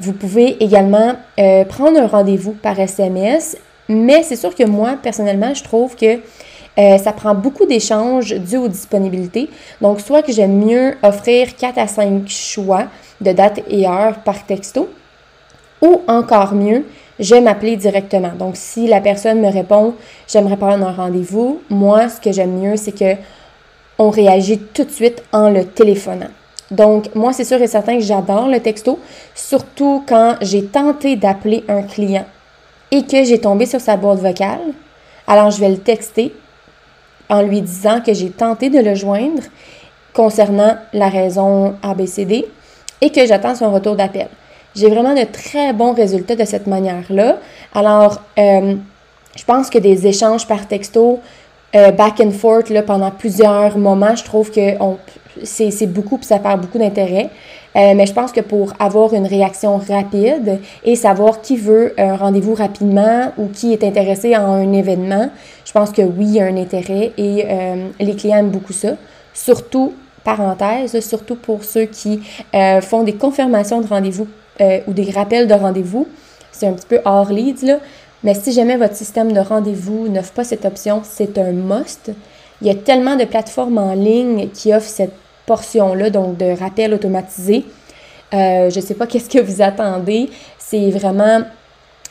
Vous 0.01 0.13
pouvez 0.13 0.63
également 0.63 1.15
euh, 1.39 1.65
prendre 1.65 2.01
un 2.01 2.07
rendez-vous 2.07 2.53
par 2.53 2.79
SMS, 2.79 3.57
mais 3.89 4.23
c'est 4.25 4.37
sûr 4.37 4.55
que 4.55 4.65
moi, 4.65 4.97
personnellement, 5.01 5.55
je 5.55 5.63
trouve 5.63 5.95
que 5.95 6.19
euh, 6.79 6.99
ça 6.99 7.13
prend 7.13 7.35
beaucoup 7.35 7.67
d'échanges 7.67 8.35
dû 8.35 8.57
aux 8.57 8.69
disponibilités. 8.69 9.49
Donc, 9.81 10.01
soit 10.01 10.23
que 10.23 10.33
j'aime 10.33 10.65
mieux 10.65 10.97
offrir 11.03 11.55
4 11.57 11.79
à 11.79 11.87
5 11.87 12.29
choix 12.29 12.85
de 13.21 13.33
date 13.33 13.61
et 13.69 13.87
heure 13.87 14.19
par 14.25 14.45
texto, 14.45 14.89
ou 15.81 16.03
encore 16.09 16.55
mieux, 16.55 16.85
je 17.21 17.37
m'appeler 17.37 17.77
directement. 17.77 18.33
Donc, 18.37 18.57
si 18.57 18.89
la 18.89 19.01
personne 19.01 19.41
me 19.41 19.53
répond, 19.53 19.95
j'aimerais 20.27 20.57
prendre 20.57 20.87
un 20.87 20.93
rendez-vous, 20.93 21.61
moi, 21.71 22.09
ce 22.09 22.21
que 22.21 22.33
j'aime 22.33 22.59
mieux, 22.59 22.77
c'est 22.77 22.99
que 22.99 23.15
on 23.99 24.11
réagit 24.11 24.59
tout 24.59 24.83
de 24.83 24.91
suite 24.91 25.23
en 25.33 25.51
le 25.51 25.65
téléphonant. 25.65 26.31
Donc, 26.73 27.15
moi, 27.15 27.33
c'est 27.33 27.45
sûr 27.45 27.63
et 27.63 27.69
certain 27.69 27.97
que 27.99 28.03
j'adore 28.03 28.49
le 28.49 28.59
texto, 28.59 28.99
surtout 29.35 30.03
quand 30.09 30.37
j'ai 30.41 30.65
tenté 30.65 31.15
d'appeler 31.15 31.63
un 31.69 31.83
client 31.83 32.25
et 32.91 33.05
que 33.05 33.23
j'ai 33.23 33.39
tombé 33.39 33.67
sur 33.67 33.81
sa 33.81 33.97
boîte 33.97 34.19
vocale. 34.19 34.73
Alors, 35.29 35.53
je 35.53 35.61
vais 35.61 35.69
le 35.69 35.79
texter 35.79 36.35
en 37.35 37.43
lui 37.43 37.61
disant 37.61 38.01
que 38.01 38.15
j'ai 38.15 38.31
tenté 38.31 38.71
de 38.71 38.79
le 38.79 38.95
joindre 38.95 39.43
concernant 40.13 40.77
la 40.93 41.09
raison 41.09 41.75
ABCD 41.83 42.47
et 43.01 43.11
que 43.11 43.27
j'attends 43.27 43.57
son 43.57 43.73
retour 43.73 43.97
d'appel. 43.97 44.29
J'ai 44.77 44.89
vraiment 44.89 45.15
de 45.15 45.25
très 45.25 45.73
bons 45.73 45.93
résultats 45.93 46.37
de 46.37 46.45
cette 46.45 46.67
manière-là. 46.67 47.39
Alors, 47.75 48.23
euh, 48.39 48.75
je 49.37 49.45
pense 49.45 49.69
que 49.69 49.79
des 49.79 50.07
échanges 50.07 50.47
par 50.47 50.69
texto, 50.69 51.21
euh, 51.75 51.91
back 51.91 52.21
and 52.21 52.31
forth 52.31 52.71
là, 52.71 52.83
pendant 52.83 53.11
plusieurs 53.11 53.77
moments, 53.79 54.15
je 54.15 54.25
trouve 54.25 54.51
que 54.51 54.81
on, 54.81 54.97
c'est 55.43 55.87
beaucoup, 55.87 56.19
puis 56.19 56.27
ça 56.27 56.39
perd 56.39 56.61
beaucoup 56.61 56.79
d'intérêt. 56.79 57.31
Euh, 57.77 57.95
mais 57.97 58.07
je 58.07 58.13
pense 58.13 58.31
que 58.31 58.41
pour 58.41 58.73
avoir 58.79 59.15
une 59.15 59.27
réaction 59.27 59.79
rapide 59.79 60.61
et 60.85 60.95
savoir 60.95 61.41
qui 61.41 61.57
veut 61.57 61.93
un 61.99 62.17
rendez-vous 62.17 62.55
rapidement 62.55 63.33
ou 63.37 63.49
qui 63.49 63.73
est 63.73 63.83
intéressé 63.83 64.37
en 64.37 64.47
un 64.47 64.73
événement, 64.73 65.31
je 65.65 65.73
pense 65.73 65.91
que 65.91 66.03
oui, 66.03 66.27
il 66.27 66.35
y 66.35 66.41
a 66.41 66.45
un 66.45 66.57
intérêt 66.57 67.13
et 67.19 67.47
euh, 67.49 67.89
les 67.99 68.15
clients 68.15 68.39
aiment 68.39 68.51
beaucoup 68.51 68.73
ça. 68.73 68.91
Surtout 69.33 69.93
parenthèse, 70.23 70.99
surtout 71.01 71.35
pour 71.35 71.65
ceux 71.65 71.87
qui 71.87 72.21
euh, 72.55 72.81
font 72.81 73.03
des 73.03 73.15
confirmations 73.15 73.81
de 73.81 73.87
rendez-vous 73.87 74.29
ou 74.87 74.93
des 74.93 75.11
rappels 75.11 75.49
de 75.49 75.55
rendez-vous. 75.55 76.07
C'est 76.53 76.69
un 76.69 76.75
petit 76.75 76.87
peu 76.87 77.01
hors 77.05 77.33
leads, 77.33 77.67
là. 77.67 77.79
Mais 78.23 78.35
si 78.35 78.53
jamais 78.53 78.77
votre 78.77 78.95
système 78.95 79.33
de 79.33 79.41
rendez-vous 79.41 80.07
n'offre 80.09 80.33
pas 80.33 80.45
cette 80.45 80.65
option, 80.65 81.03
c'est 81.05 81.37
un 81.39 81.51
must. 81.51 82.13
Il 82.63 82.69
y 82.69 82.71
a 82.71 82.75
tellement 82.75 83.17
de 83.17 83.25
plateformes 83.25 83.79
en 83.79 83.95
ligne 83.95 84.49
qui 84.49 84.73
offrent 84.73 84.89
cette 84.89 85.13
portion-là, 85.47 86.11
donc 86.11 86.37
de 86.37 86.59
rappel 86.59 86.95
automatisé. 86.95 87.65
Euh, 88.33 88.71
je 88.71 88.81
ne 88.81 88.85
sais 88.85 88.95
pas 88.95 89.07
qu'est-ce 89.09 89.31
que 89.31 89.41
vous 89.41 89.63
attendez. 89.63 90.31
C'est 90.59 90.91
vraiment, 90.91 91.43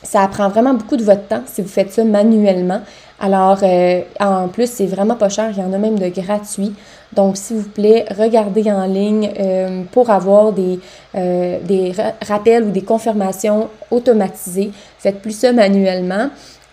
ça 0.02 0.28
prend 0.28 0.50
vraiment 0.50 0.74
beaucoup 0.74 0.98
de 0.98 1.04
votre 1.04 1.28
temps 1.28 1.44
si 1.46 1.62
vous 1.62 1.68
faites 1.68 1.92
ça 1.92 2.04
manuellement. 2.04 2.82
Alors, 3.20 3.60
euh, 3.64 4.02
en 4.20 4.48
plus, 4.50 4.70
c'est 4.70 4.86
vraiment 4.86 5.16
pas 5.16 5.30
cher. 5.30 5.52
Il 5.52 5.60
y 5.60 5.64
en 5.64 5.72
a 5.72 5.78
même 5.78 5.98
de 5.98 6.10
gratuits. 6.10 6.74
Donc, 7.14 7.38
s'il 7.38 7.58
vous 7.58 7.70
plaît, 7.70 8.06
regardez 8.18 8.70
en 8.72 8.86
ligne 8.86 9.32
euh, 9.40 9.84
pour 9.92 10.10
avoir 10.10 10.52
des, 10.52 10.80
des 11.14 11.94
rappels 12.28 12.64
ou 12.64 12.72
des 12.72 12.82
confirmations 12.82 13.70
automatisées. 13.92 14.72
Faites 14.98 15.22
plus 15.22 15.38
ça 15.38 15.54
manuellement. 15.54 16.30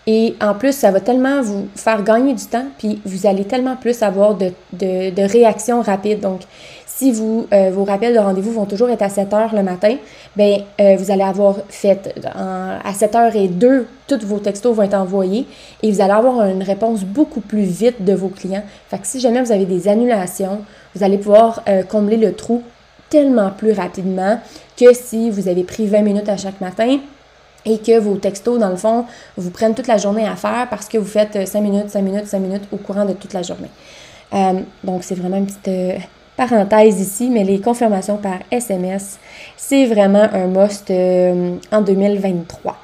Et 0.07 0.35
en 0.41 0.55
plus, 0.55 0.73
ça 0.73 0.89
va 0.89 0.99
tellement 0.99 1.41
vous 1.41 1.67
faire 1.75 2.03
gagner 2.03 2.33
du 2.33 2.45
temps, 2.45 2.65
puis 2.79 2.99
vous 3.05 3.27
allez 3.27 3.45
tellement 3.45 3.75
plus 3.75 4.01
avoir 4.01 4.33
de, 4.35 4.51
de, 4.73 5.21
réactions 5.21 5.81
rapides. 5.81 6.21
Donc, 6.21 6.41
si 6.87 7.11
vous, 7.11 7.47
euh, 7.53 7.69
vos 7.71 7.83
rappels 7.83 8.13
de 8.13 8.19
rendez-vous 8.19 8.51
vont 8.51 8.65
toujours 8.65 8.89
être 8.89 9.03
à 9.03 9.09
7 9.09 9.31
heures 9.33 9.55
le 9.55 9.61
matin, 9.61 9.95
bien, 10.35 10.59
euh, 10.79 10.95
vous 10.97 11.11
allez 11.11 11.23
avoir 11.23 11.57
fait 11.69 12.15
à 12.25 12.93
7 12.93 13.13
h 13.13 13.37
et 13.37 13.47
2, 13.47 13.87
tous 14.07 14.25
vos 14.25 14.39
textos 14.39 14.75
vont 14.75 14.83
être 14.83 14.95
envoyés 14.95 15.45
et 15.83 15.91
vous 15.91 16.01
allez 16.01 16.13
avoir 16.13 16.47
une 16.47 16.63
réponse 16.63 17.03
beaucoup 17.03 17.41
plus 17.41 17.63
vite 17.63 18.03
de 18.03 18.13
vos 18.13 18.29
clients. 18.29 18.63
Fait 18.89 18.97
que 18.97 19.05
si 19.05 19.19
jamais 19.19 19.41
vous 19.41 19.51
avez 19.51 19.65
des 19.65 19.87
annulations, 19.87 20.61
vous 20.95 21.03
allez 21.03 21.17
pouvoir 21.17 21.61
euh, 21.69 21.83
combler 21.83 22.17
le 22.17 22.33
trou 22.33 22.63
tellement 23.09 23.51
plus 23.51 23.73
rapidement 23.73 24.39
que 24.77 24.93
si 24.93 25.29
vous 25.29 25.47
avez 25.47 25.63
pris 25.63 25.85
20 25.85 26.01
minutes 26.01 26.29
à 26.29 26.37
chaque 26.37 26.59
matin 26.59 26.99
et 27.65 27.77
que 27.77 27.99
vos 27.99 28.15
textos, 28.15 28.59
dans 28.59 28.69
le 28.69 28.75
fond, 28.75 29.05
vous 29.37 29.51
prennent 29.51 29.75
toute 29.75 29.87
la 29.87 29.97
journée 29.97 30.27
à 30.27 30.35
faire 30.35 30.67
parce 30.69 30.87
que 30.87 30.97
vous 30.97 31.05
faites 31.05 31.47
5 31.47 31.61
minutes, 31.61 31.89
5 31.89 32.01
minutes, 32.01 32.27
5 32.27 32.39
minutes 32.39 32.63
au 32.71 32.77
courant 32.77 33.05
de 33.05 33.13
toute 33.13 33.33
la 33.33 33.43
journée. 33.43 33.69
donc, 34.83 35.03
c'est 35.03 35.15
vraiment 35.15 35.37
une 35.37 35.45
petite 35.45 36.01
parenthèse 36.37 36.99
ici, 36.99 37.29
mais 37.29 37.43
les 37.43 37.59
confirmations 37.59 38.17
par 38.17 38.39
SMS, 38.49 39.19
c'est 39.57 39.85
vraiment 39.85 40.27
un 40.33 40.47
must 40.47 40.89
euh, 40.89 41.55
en 41.71 41.81
2023. 41.81 42.77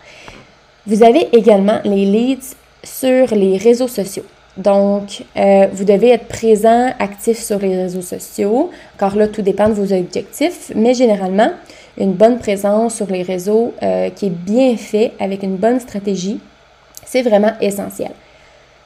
Vous 0.85 1.03
avez 1.03 1.27
également 1.35 1.79
les 1.83 2.05
leads 2.05 2.55
sur 2.83 3.33
les 3.35 3.57
réseaux 3.57 3.87
sociaux. 3.87 4.25
Donc, 4.57 5.23
euh, 5.35 5.67
vous 5.73 5.83
devez 5.83 6.09
être 6.09 6.27
présent, 6.27 6.91
actif 6.99 7.39
sur 7.39 7.59
les 7.59 7.75
réseaux 7.75 8.01
sociaux, 8.01 8.71
car 8.97 9.15
là, 9.15 9.27
tout 9.27 9.41
dépend 9.41 9.69
de 9.69 9.73
vos 9.73 9.93
objectifs, 9.93 10.71
mais 10.75 10.93
généralement, 10.93 11.51
une 11.97 12.13
bonne 12.13 12.37
présence 12.37 12.95
sur 12.95 13.07
les 13.07 13.23
réseaux 13.23 13.73
euh, 13.81 14.09
qui 14.09 14.27
est 14.27 14.31
bien 14.31 14.77
fait 14.77 15.13
avec 15.19 15.43
une 15.43 15.57
bonne 15.57 15.79
stratégie, 15.79 16.39
c'est 17.05 17.23
vraiment 17.23 17.53
essentiel. 17.59 18.11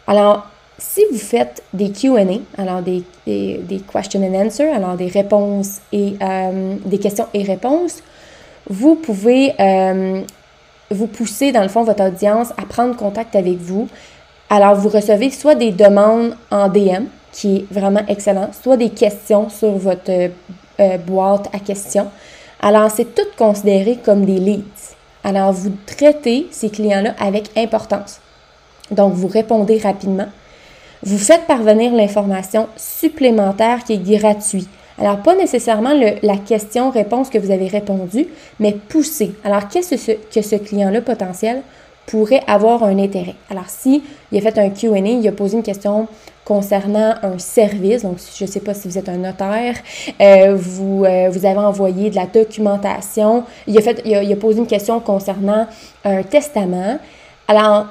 Alors, 0.08 0.47
si 0.78 1.02
vous 1.12 1.17
faites 1.17 1.62
des 1.74 1.91
QA, 1.91 2.21
alors 2.58 2.82
des, 2.82 3.04
des, 3.26 3.82
question 3.91 4.24
and 4.24 4.45
answer, 4.45 4.69
alors 4.69 4.95
des 4.95 5.08
réponses 5.08 5.80
et 5.91 6.15
euh, 6.21 6.76
des 6.86 6.97
questions 6.97 7.28
et 7.34 7.43
réponses, 7.43 8.02
vous 8.69 8.95
pouvez 8.95 9.54
euh, 9.60 10.21
vous 10.89 11.08
pousser, 11.08 11.52
dans 11.52 11.62
le 11.62 11.69
fond, 11.69 11.84
votre 11.84 12.04
audience 12.04 12.52
à 12.52 12.65
prendre 12.67 12.95
contact 12.95 13.36
avec 13.36 13.58
vous. 13.58 13.88
Alors, 14.50 14.76
vous 14.76 14.89
recevez 14.89 15.30
soit 15.30 15.56
des 15.56 15.71
demandes 15.71 16.36
en 16.50 16.67
DM, 16.67 17.06
qui 17.32 17.58
est 17.58 17.74
vraiment 17.74 18.02
excellent, 18.08 18.50
soit 18.60 18.78
des 18.78 18.89
questions 18.89 19.50
sur 19.50 19.71
votre 19.71 20.32
boîte 21.06 21.47
à 21.54 21.60
questions. 21.60 22.08
Alors, 22.62 22.91
c'est 22.91 23.15
tout 23.15 23.28
considéré 23.38 23.97
comme 24.04 24.26
des 24.26 24.38
leads. 24.38 24.95
Alors, 25.24 25.52
vous 25.52 25.71
traitez 25.86 26.47
ces 26.52 26.69
clients-là 26.69 27.15
avec 27.19 27.50
importance. 27.58 28.19
Donc, 28.91 29.13
vous 29.13 29.28
répondez 29.28 29.78
rapidement 29.78 30.28
vous 31.04 31.17
faites 31.17 31.47
parvenir 31.47 31.93
l'information 31.93 32.67
supplémentaire 32.78 33.84
qui 33.84 33.93
est 33.93 34.19
gratuite. 34.19 34.69
Alors, 35.00 35.17
pas 35.17 35.36
nécessairement 35.36 35.93
la 36.21 36.38
question-réponse 36.38 37.30
que 37.30 37.39
vous 37.39 37.50
avez 37.50 37.67
répondu, 37.67 38.28
mais 38.60 38.74
pousser. 38.74 39.34
Alors, 39.43 39.67
qu'est-ce 39.67 40.12
que 40.12 40.41
ce 40.41 40.56
client-là 40.58 41.02
potentiel 41.02 41.63
pourrait 42.12 42.43
avoir 42.45 42.84
un 42.84 43.00
intérêt? 43.00 43.36
Alors, 43.50 43.69
si 43.69 44.04
il 44.32 44.38
a 44.38 44.52
fait 44.52 44.60
un 44.60 44.69
Q&A, 44.69 44.97
il 44.97 45.26
a 45.26 45.32
posé 45.32 45.56
une 45.56 45.63
question 45.63 46.10
concernant 46.43 47.15
un 47.24 47.38
service, 47.38 48.04
donc 48.04 48.17
je 48.36 48.43
ne 48.43 48.50
sais 48.50 48.60
pas 48.60 48.74
si 48.74 48.89
vous 48.89 48.97
êtes 48.97 49.08
un 49.08 49.15
notaire, 49.15 49.76
euh, 50.19 50.54
vous, 50.58 51.06
euh, 51.06 51.30
vous 51.30 51.45
avez 51.45 51.60
envoyé 51.60 52.10
de 52.10 52.15
la 52.17 52.26
documentation, 52.26 53.45
il 53.65 53.78
a, 53.78 54.36
posé 54.36 54.60
une 54.60 54.67
question 54.67 55.00
concernant 55.00 55.67
un 56.04 56.24
testament. 56.24 57.00
Alors, 57.47 57.86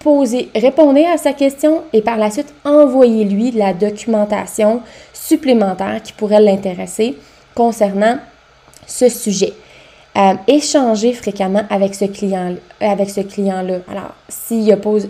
posez, 0.00 0.48
répondez 0.56 1.04
à 1.04 1.16
sa 1.16 1.32
question 1.32 1.82
et 1.92 2.02
par 2.02 2.16
la 2.16 2.32
suite, 2.32 2.52
envoyez-lui 2.64 3.52
de 3.52 3.58
la 3.58 3.72
documentation 3.72 4.80
supplémentaire 5.12 6.02
qui 6.02 6.12
pourrait 6.12 6.40
l'intéresser 6.40 7.16
concernant 7.54 8.16
ce 8.86 9.08
sujet. 9.08 9.52
Euh, 10.14 10.34
échangez 10.46 11.14
fréquemment 11.14 11.62
avec 11.70 11.94
ce 11.94 12.04
client 12.04 12.54
avec 12.80 13.08
ce 13.08 13.22
client-là. 13.22 13.78
Alors, 13.90 14.14
s'il 14.28 14.70
a, 14.70 14.76
posé, 14.76 15.08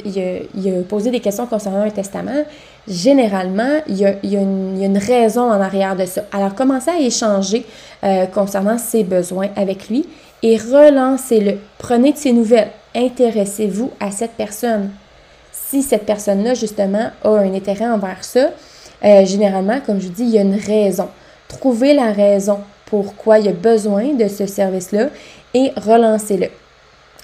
des 1.11 1.21
questions 1.21 1.47
concernant 1.47 1.83
un 1.83 1.91
testament, 1.91 2.45
généralement, 2.87 3.81
il 3.88 3.97
y, 3.97 4.07
a, 4.07 4.15
une, 4.23 4.99
raison 4.99 5.51
en 5.51 5.61
arrière 5.61 5.97
de 5.97 6.07
ça. 6.07 6.23
Alors, 6.33 6.55
commencez 6.55 6.91
à 6.91 7.01
échanger 7.01 7.67
euh, 8.05 8.27
concernant 8.27 8.79
ses 8.79 9.03
besoins 9.03 9.49
avec 9.57 9.88
lui 9.88 10.07
et 10.45 10.57
relancez-le. 10.57 11.59
Prenez 11.79 12.12
de 12.12 12.19
ses 12.19 12.33
nouvelles 12.33 12.71
intéressez-vous 12.95 13.91
à 14.01 14.11
cette 14.11 14.33
personne. 14.33 14.91
Si 15.51 15.83
cette 15.83 16.05
personne-là, 16.05 16.55
justement, 16.55 17.11
a 17.25 17.29
un 17.29 17.55
intérêt 17.55 17.87
envers 17.87 18.23
ça, 18.23 18.51
euh, 19.05 19.25
généralement, 19.25 19.81
comme 19.85 20.01
je 20.01 20.09
dis, 20.09 20.25
il 20.25 20.31
y 20.31 20.38
a 20.38 20.43
une 20.43 20.59
raison. 20.59 21.09
Trouvez 21.49 21.95
la 21.95 22.12
raison 22.12 22.61
pourquoi 22.93 23.39
il 23.39 23.49
a 23.49 23.53
besoin 23.53 24.13
de 24.13 24.29
ce 24.29 24.45
service-là 24.45 25.07
et 25.55 25.73
relancez-le. 25.79 26.49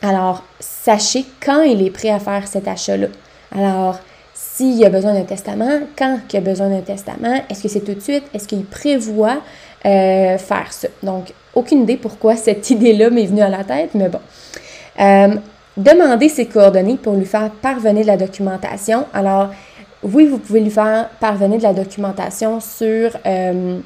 Alors, 0.00 0.42
sachez 0.58 1.26
quand 1.44 1.60
il 1.60 1.84
est 1.86 1.90
prêt 1.90 2.08
à 2.08 2.18
faire 2.18 2.48
cet 2.48 2.66
achat-là. 2.66 3.08
Alors, 3.54 3.98
s'il 4.32 4.82
a 4.82 4.88
besoin 4.88 5.12
d'un 5.12 5.24
testament, 5.24 5.80
quand 5.94 6.20
il 6.32 6.36
a 6.38 6.40
besoin 6.40 6.70
d'un 6.70 6.80
testament, 6.80 7.42
est-ce 7.50 7.62
que 7.62 7.68
c'est 7.68 7.80
tout 7.80 7.92
de 7.92 8.00
suite, 8.00 8.24
est-ce 8.32 8.48
qu'il 8.48 8.64
prévoit 8.64 9.42
euh, 9.84 10.38
faire 10.38 10.72
ça? 10.72 10.88
Donc, 11.02 11.34
aucune 11.54 11.82
idée 11.82 11.98
pourquoi 11.98 12.34
cette 12.36 12.70
idée-là 12.70 13.10
m'est 13.10 13.26
venue 13.26 13.42
à 13.42 13.50
la 13.50 13.62
tête, 13.62 13.90
mais 13.92 14.08
bon. 14.08 14.20
Euh, 15.00 15.36
Demandez 15.76 16.30
ses 16.30 16.46
coordonnées 16.46 16.96
pour 16.96 17.12
lui 17.12 17.26
faire 17.26 17.50
parvenir 17.50 18.02
de 18.02 18.08
la 18.08 18.16
documentation. 18.16 19.04
Alors, 19.12 19.50
oui, 20.02 20.26
vous 20.26 20.38
pouvez 20.38 20.60
lui 20.60 20.70
faire 20.70 21.08
parvenir 21.20 21.58
de 21.58 21.62
la 21.62 21.74
documentation 21.74 22.58
sur, 22.58 23.10
euh, 23.26 23.78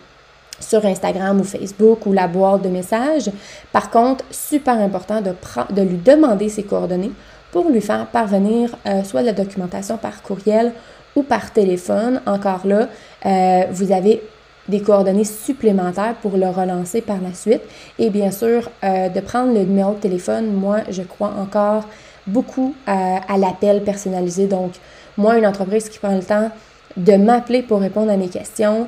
sur 0.63 0.85
Instagram 0.85 1.41
ou 1.41 1.45
Facebook 1.45 2.07
ou 2.07 2.13
la 2.13 2.29
boîte 2.29 2.63
de 2.63 2.69
messages. 2.69 3.31
Par 3.73 3.91
contre, 3.91 4.25
super 4.31 4.79
important 4.79 5.21
de, 5.21 5.83
lui 5.83 5.99
demander 5.99 6.49
ses 6.49 6.63
coordonnées 6.63 7.13
pour 7.51 7.69
lui 7.69 7.81
faire 7.81 8.07
parvenir 8.07 8.77
euh, 8.87 9.05
soit 9.05 9.21
de 9.21 9.27
la 9.27 9.33
documentation 9.33 9.99
par 9.99 10.23
courriel 10.23 10.73
ou 11.15 11.23
par 11.23 11.53
téléphone. 11.53 12.23
Encore 12.27 12.67
là, 12.67 12.89
euh, 13.27 13.65
vous 13.71 13.93
avez 13.93 14.23
des 14.69 14.81
coordonnées 14.81 15.25
supplémentaires 15.25 16.15
pour 16.23 16.37
le 16.37 16.49
relancer 16.49 17.01
par 17.01 17.21
la 17.21 17.35
suite. 17.35 17.63
Et 17.99 18.11
bien 18.11 18.31
sûr, 18.31 18.71
euh, 18.85 19.09
de 19.09 19.21
prendre 19.21 19.53
le 19.53 19.61
numéro 19.61 19.95
de 19.95 19.99
téléphone, 19.99 20.53
moi, 20.53 20.79
je 20.89 21.03
crois 21.03 21.33
encore 21.39 21.85
beaucoup 22.27 22.75
à, 22.87 23.37
l'appel 23.37 23.83
personnalisé. 23.83 24.47
Donc, 24.47 24.73
moi, 25.17 25.39
une 25.39 25.47
entreprise 25.47 25.89
qui 25.89 25.99
prend 25.99 26.15
le 26.15 26.23
temps 26.23 26.51
de 26.97 27.15
m'appeler 27.15 27.63
pour 27.63 27.81
répondre 27.81 28.11
à 28.11 28.17
mes 28.17 28.29
questions, 28.29 28.87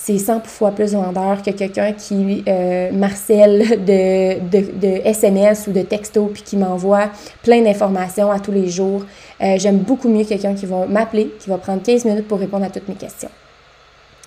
c'est 0.00 0.16
100 0.16 0.42
fois 0.44 0.70
plus 0.70 0.94
vendeur 0.94 1.42
que 1.42 1.50
quelqu'un 1.50 1.92
qui 1.92 2.44
euh, 2.46 2.92
marcelle 2.92 3.84
de, 3.84 4.38
de, 4.48 5.00
SMS 5.04 5.66
ou 5.66 5.72
de 5.72 5.82
texto 5.82 6.30
puis 6.32 6.42
qui 6.42 6.56
m'envoie 6.56 7.10
plein 7.42 7.62
d'informations 7.62 8.30
à 8.30 8.38
tous 8.38 8.52
les 8.52 8.68
jours. 8.68 9.04
Euh, 9.42 9.56
j'aime 9.58 9.78
beaucoup 9.78 10.08
mieux 10.08 10.24
quelqu'un 10.24 10.54
qui 10.54 10.66
va 10.66 10.86
m'appeler, 10.86 11.34
qui 11.40 11.50
va 11.50 11.58
prendre 11.58 11.82
15 11.82 12.04
minutes 12.04 12.28
pour 12.28 12.38
répondre 12.38 12.64
à 12.64 12.70
toutes 12.70 12.88
mes 12.88 12.94
questions. 12.94 13.28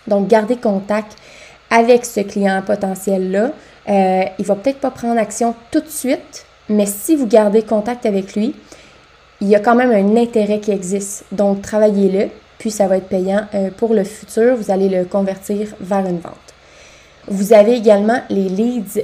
Donc, 0.07 0.27
gardez 0.27 0.57
contact 0.57 1.15
avec 1.69 2.03
ce 2.03 2.19
client 2.19 2.61
potentiel-là. 2.65 3.51
Euh, 3.87 4.23
il 4.37 4.45
va 4.45 4.55
peut-être 4.55 4.79
pas 4.79 4.91
prendre 4.91 5.19
action 5.21 5.55
tout 5.71 5.79
de 5.79 5.89
suite, 5.89 6.45
mais 6.67 6.85
si 6.85 7.15
vous 7.15 7.27
gardez 7.27 7.61
contact 7.61 8.05
avec 8.05 8.35
lui, 8.35 8.55
il 9.39 9.47
y 9.47 9.55
a 9.55 9.61
quand 9.61 9.75
même 9.75 9.91
un 9.91 10.21
intérêt 10.21 10.59
qui 10.59 10.71
existe. 10.71 11.23
Donc, 11.31 11.61
travaillez-le, 11.61 12.27
puis 12.61 12.69
ça 12.69 12.85
va 12.85 12.97
être 12.97 13.07
payant 13.07 13.41
euh, 13.55 13.71
pour 13.75 13.95
le 13.95 14.03
futur. 14.03 14.55
Vous 14.55 14.69
allez 14.69 14.87
le 14.87 15.03
convertir 15.03 15.69
vers 15.79 16.05
une 16.05 16.19
vente. 16.19 16.35
Vous 17.27 17.53
avez 17.53 17.73
également 17.73 18.19
les 18.29 18.49
leads 18.49 19.01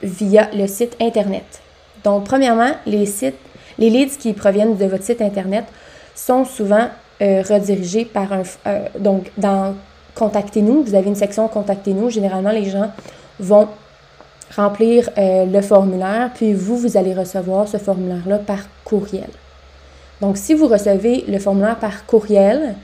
via 0.00 0.48
le 0.54 0.68
site 0.68 0.96
Internet. 1.00 1.60
Donc, 2.04 2.22
premièrement, 2.22 2.70
les 2.86 3.04
sites, 3.04 3.34
les 3.80 3.90
leads 3.90 4.16
qui 4.16 4.32
proviennent 4.32 4.76
de 4.76 4.84
votre 4.84 5.02
site 5.02 5.20
Internet 5.20 5.64
sont 6.14 6.44
souvent 6.44 6.86
euh, 7.20 7.42
redirigés 7.42 8.04
par 8.04 8.32
un, 8.32 8.42
euh, 8.68 8.86
donc 9.00 9.32
dans 9.36 9.74
Contactez-nous. 10.14 10.84
Vous 10.84 10.94
avez 10.94 11.08
une 11.08 11.16
section 11.16 11.48
Contactez-nous. 11.48 12.10
Généralement, 12.10 12.52
les 12.52 12.70
gens 12.70 12.92
vont 13.40 13.66
remplir 14.54 15.10
le 15.16 15.60
formulaire, 15.62 16.30
puis 16.32 16.54
vous, 16.54 16.78
vous 16.78 16.96
allez 16.96 17.12
recevoir 17.12 17.66
ce 17.66 17.76
formulaire-là 17.76 18.38
par 18.38 18.60
courriel. 18.84 19.28
Donc, 20.20 20.36
si 20.36 20.54
vous 20.54 20.66
recevez 20.66 21.24
le 21.28 21.38
formulaire 21.38 21.78
par 21.78 22.06
courriel, 22.06 22.74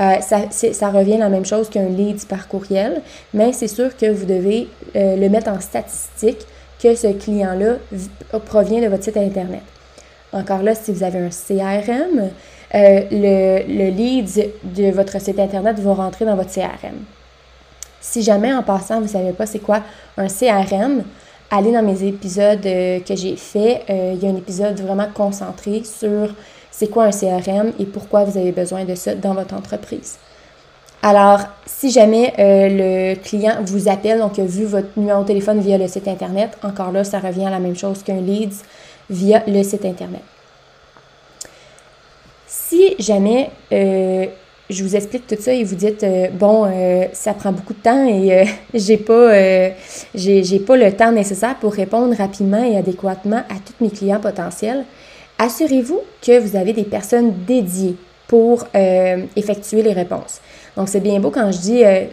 euh, 0.00 0.14
ça, 0.20 0.90
revient 0.90 1.18
la 1.18 1.28
même 1.28 1.44
chose 1.44 1.68
qu'un 1.68 1.88
lead 1.88 2.24
par 2.26 2.48
courriel, 2.48 3.02
mais 3.34 3.52
c'est 3.52 3.68
sûr 3.68 3.94
que 3.96 4.10
vous 4.10 4.24
devez 4.24 4.68
euh, 4.96 5.16
le 5.16 5.28
mettre 5.28 5.50
en 5.50 5.60
statistique 5.60 6.38
que 6.82 6.94
ce 6.94 7.08
client-là 7.08 7.74
provient 8.46 8.80
de 8.80 8.86
votre 8.86 9.04
site 9.04 9.18
Internet. 9.18 9.60
Encore 10.32 10.62
là, 10.62 10.74
si 10.74 10.92
vous 10.92 11.02
avez 11.02 11.18
un 11.18 11.28
CRM, 11.28 12.30
euh, 12.74 13.00
le, 13.10 13.66
le 13.66 13.90
lead 13.90 14.52
de 14.64 14.90
votre 14.90 15.20
site 15.20 15.38
Internet 15.38 15.78
va 15.80 15.92
rentrer 15.92 16.24
dans 16.24 16.36
votre 16.36 16.52
CRM. 16.52 16.96
Si 18.00 18.22
jamais 18.22 18.54
en 18.54 18.62
passant, 18.62 18.96
vous 18.96 19.06
ne 19.06 19.08
savez 19.08 19.32
pas 19.32 19.44
c'est 19.44 19.58
quoi 19.58 19.82
un 20.16 20.28
CRM, 20.28 21.02
allez 21.50 21.72
dans 21.72 21.82
mes 21.82 22.02
épisodes 22.04 22.62
que 22.62 23.16
j'ai 23.16 23.36
fait. 23.36 23.82
il 23.88 24.22
y 24.22 24.26
a 24.26 24.30
un 24.30 24.36
épisode 24.36 24.80
vraiment 24.80 25.08
concentré 25.12 25.82
sur 25.84 26.30
c'est 26.70 26.88
quoi 26.88 27.04
un 27.04 27.10
CRM 27.10 27.72
et 27.78 27.84
pourquoi 27.84 28.24
vous 28.24 28.38
avez 28.38 28.52
besoin 28.52 28.84
de 28.84 28.94
ça 28.94 29.14
dans 29.14 29.34
votre 29.34 29.54
entreprise? 29.54 30.18
Alors, 31.02 31.40
si 31.64 31.90
jamais 31.90 32.34
euh, 32.38 33.14
le 33.14 33.14
client 33.14 33.56
vous 33.64 33.88
appelle, 33.88 34.18
donc 34.18 34.38
a 34.38 34.44
vu 34.44 34.64
votre 34.64 34.88
numéro 34.98 35.22
de 35.22 35.26
téléphone 35.26 35.60
via 35.60 35.78
le 35.78 35.88
site 35.88 36.06
Internet, 36.08 36.58
encore 36.62 36.92
là, 36.92 37.04
ça 37.04 37.20
revient 37.20 37.46
à 37.46 37.50
la 37.50 37.58
même 37.58 37.76
chose 37.76 38.02
qu'un 38.02 38.20
leads 38.20 38.62
via 39.08 39.42
le 39.46 39.62
site 39.62 39.86
Internet. 39.86 40.20
Si 42.46 42.96
jamais 42.98 43.50
euh, 43.72 44.26
je 44.68 44.84
vous 44.84 44.94
explique 44.94 45.26
tout 45.26 45.36
ça 45.38 45.54
et 45.54 45.64
vous 45.64 45.74
dites 45.74 46.04
euh, 46.04 46.28
bon 46.32 46.70
ça 47.12 47.32
prend 47.32 47.52
beaucoup 47.52 47.72
de 47.72 47.80
temps 47.80 48.06
et 48.06 48.44
j'ai 48.74 48.96
pas 48.98 49.30
pas 50.66 50.76
le 50.76 50.92
temps 50.92 51.12
nécessaire 51.12 51.56
pour 51.56 51.72
répondre 51.72 52.14
rapidement 52.16 52.62
et 52.62 52.76
adéquatement 52.76 53.38
à 53.48 53.54
tous 53.54 53.82
mes 53.82 53.90
clients 53.90 54.20
potentiels, 54.20 54.84
assurez-vous 55.40 56.00
que 56.20 56.38
vous 56.38 56.54
avez 56.54 56.72
des 56.74 56.84
personnes 56.84 57.32
dédiées 57.46 57.96
pour 58.28 58.66
euh, 58.74 59.24
effectuer 59.34 59.82
les 59.82 59.92
réponses. 59.92 60.40
Donc, 60.76 60.88
c'est 60.88 61.00
bien 61.00 61.18
beau 61.18 61.30
quand 61.30 61.50
je 61.50 61.58
dis 61.58 61.84
euh, 61.84 62.04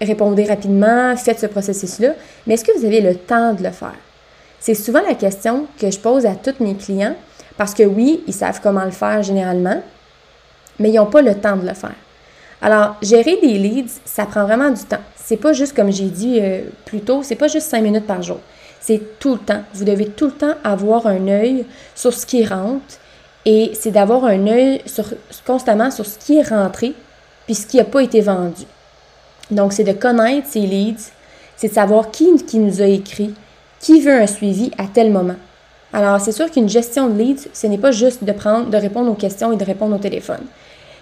répondez 0.00 0.44
rapidement, 0.44 1.14
faites 1.16 1.40
ce 1.40 1.46
processus-là, 1.46 2.14
mais 2.46 2.54
est-ce 2.54 2.64
que 2.64 2.78
vous 2.78 2.86
avez 2.86 3.00
le 3.00 3.16
temps 3.16 3.52
de 3.52 3.62
le 3.62 3.70
faire? 3.70 3.96
C'est 4.60 4.74
souvent 4.74 5.02
la 5.06 5.14
question 5.14 5.66
que 5.78 5.90
je 5.90 5.98
pose 5.98 6.24
à 6.26 6.34
tous 6.34 6.54
mes 6.60 6.74
clients 6.76 7.16
parce 7.58 7.74
que 7.74 7.82
oui, 7.82 8.22
ils 8.26 8.32
savent 8.32 8.60
comment 8.62 8.84
le 8.84 8.90
faire 8.92 9.22
généralement, 9.22 9.82
mais 10.78 10.90
ils 10.90 10.94
n'ont 10.94 11.06
pas 11.06 11.22
le 11.22 11.34
temps 11.34 11.56
de 11.56 11.66
le 11.66 11.74
faire. 11.74 11.94
Alors, 12.62 12.96
gérer 13.02 13.36
des 13.42 13.58
leads, 13.58 14.00
ça 14.04 14.26
prend 14.26 14.44
vraiment 14.44 14.70
du 14.70 14.82
temps. 14.82 15.02
C'est 15.16 15.36
pas 15.36 15.52
juste 15.52 15.74
comme 15.74 15.92
j'ai 15.92 16.08
dit 16.08 16.38
euh, 16.40 16.62
plus 16.84 17.00
tôt, 17.00 17.22
c'est 17.22 17.34
pas 17.34 17.48
juste 17.48 17.68
cinq 17.68 17.82
minutes 17.82 18.06
par 18.06 18.22
jour. 18.22 18.38
C'est 18.86 19.18
tout 19.18 19.32
le 19.32 19.40
temps. 19.40 19.62
Vous 19.74 19.84
devez 19.84 20.06
tout 20.06 20.26
le 20.26 20.30
temps 20.30 20.54
avoir 20.62 21.08
un 21.08 21.26
œil 21.26 21.64
sur 21.96 22.14
ce 22.14 22.24
qui 22.24 22.46
rentre 22.46 23.00
et 23.44 23.72
c'est 23.74 23.90
d'avoir 23.90 24.24
un 24.24 24.46
œil 24.46 24.80
constamment 25.44 25.90
sur 25.90 26.06
ce 26.06 26.16
qui 26.16 26.38
est 26.38 26.48
rentré 26.48 26.94
puis 27.46 27.56
ce 27.56 27.66
qui 27.66 27.78
n'a 27.78 27.84
pas 27.84 28.04
été 28.04 28.20
vendu. 28.20 28.62
Donc, 29.50 29.72
c'est 29.72 29.82
de 29.82 29.90
connaître 29.90 30.46
ces 30.48 30.60
leads, 30.60 31.10
c'est 31.56 31.68
de 31.68 31.74
savoir 31.74 32.12
qui, 32.12 32.30
nous 32.54 32.80
a 32.80 32.86
écrit, 32.86 33.34
qui 33.80 34.00
veut 34.00 34.22
un 34.22 34.28
suivi 34.28 34.70
à 34.78 34.84
tel 34.84 35.10
moment. 35.10 35.36
Alors, 35.92 36.20
c'est 36.20 36.30
sûr 36.30 36.48
qu'une 36.48 36.68
gestion 36.68 37.08
de 37.08 37.18
leads, 37.20 37.48
ce 37.52 37.66
n'est 37.66 37.78
pas 37.78 37.90
juste 37.90 38.22
de 38.22 38.32
prendre, 38.32 38.70
de 38.70 38.76
répondre 38.76 39.10
aux 39.10 39.14
questions 39.14 39.52
et 39.52 39.56
de 39.56 39.64
répondre 39.64 39.96
au 39.96 40.00
téléphone. 40.00 40.44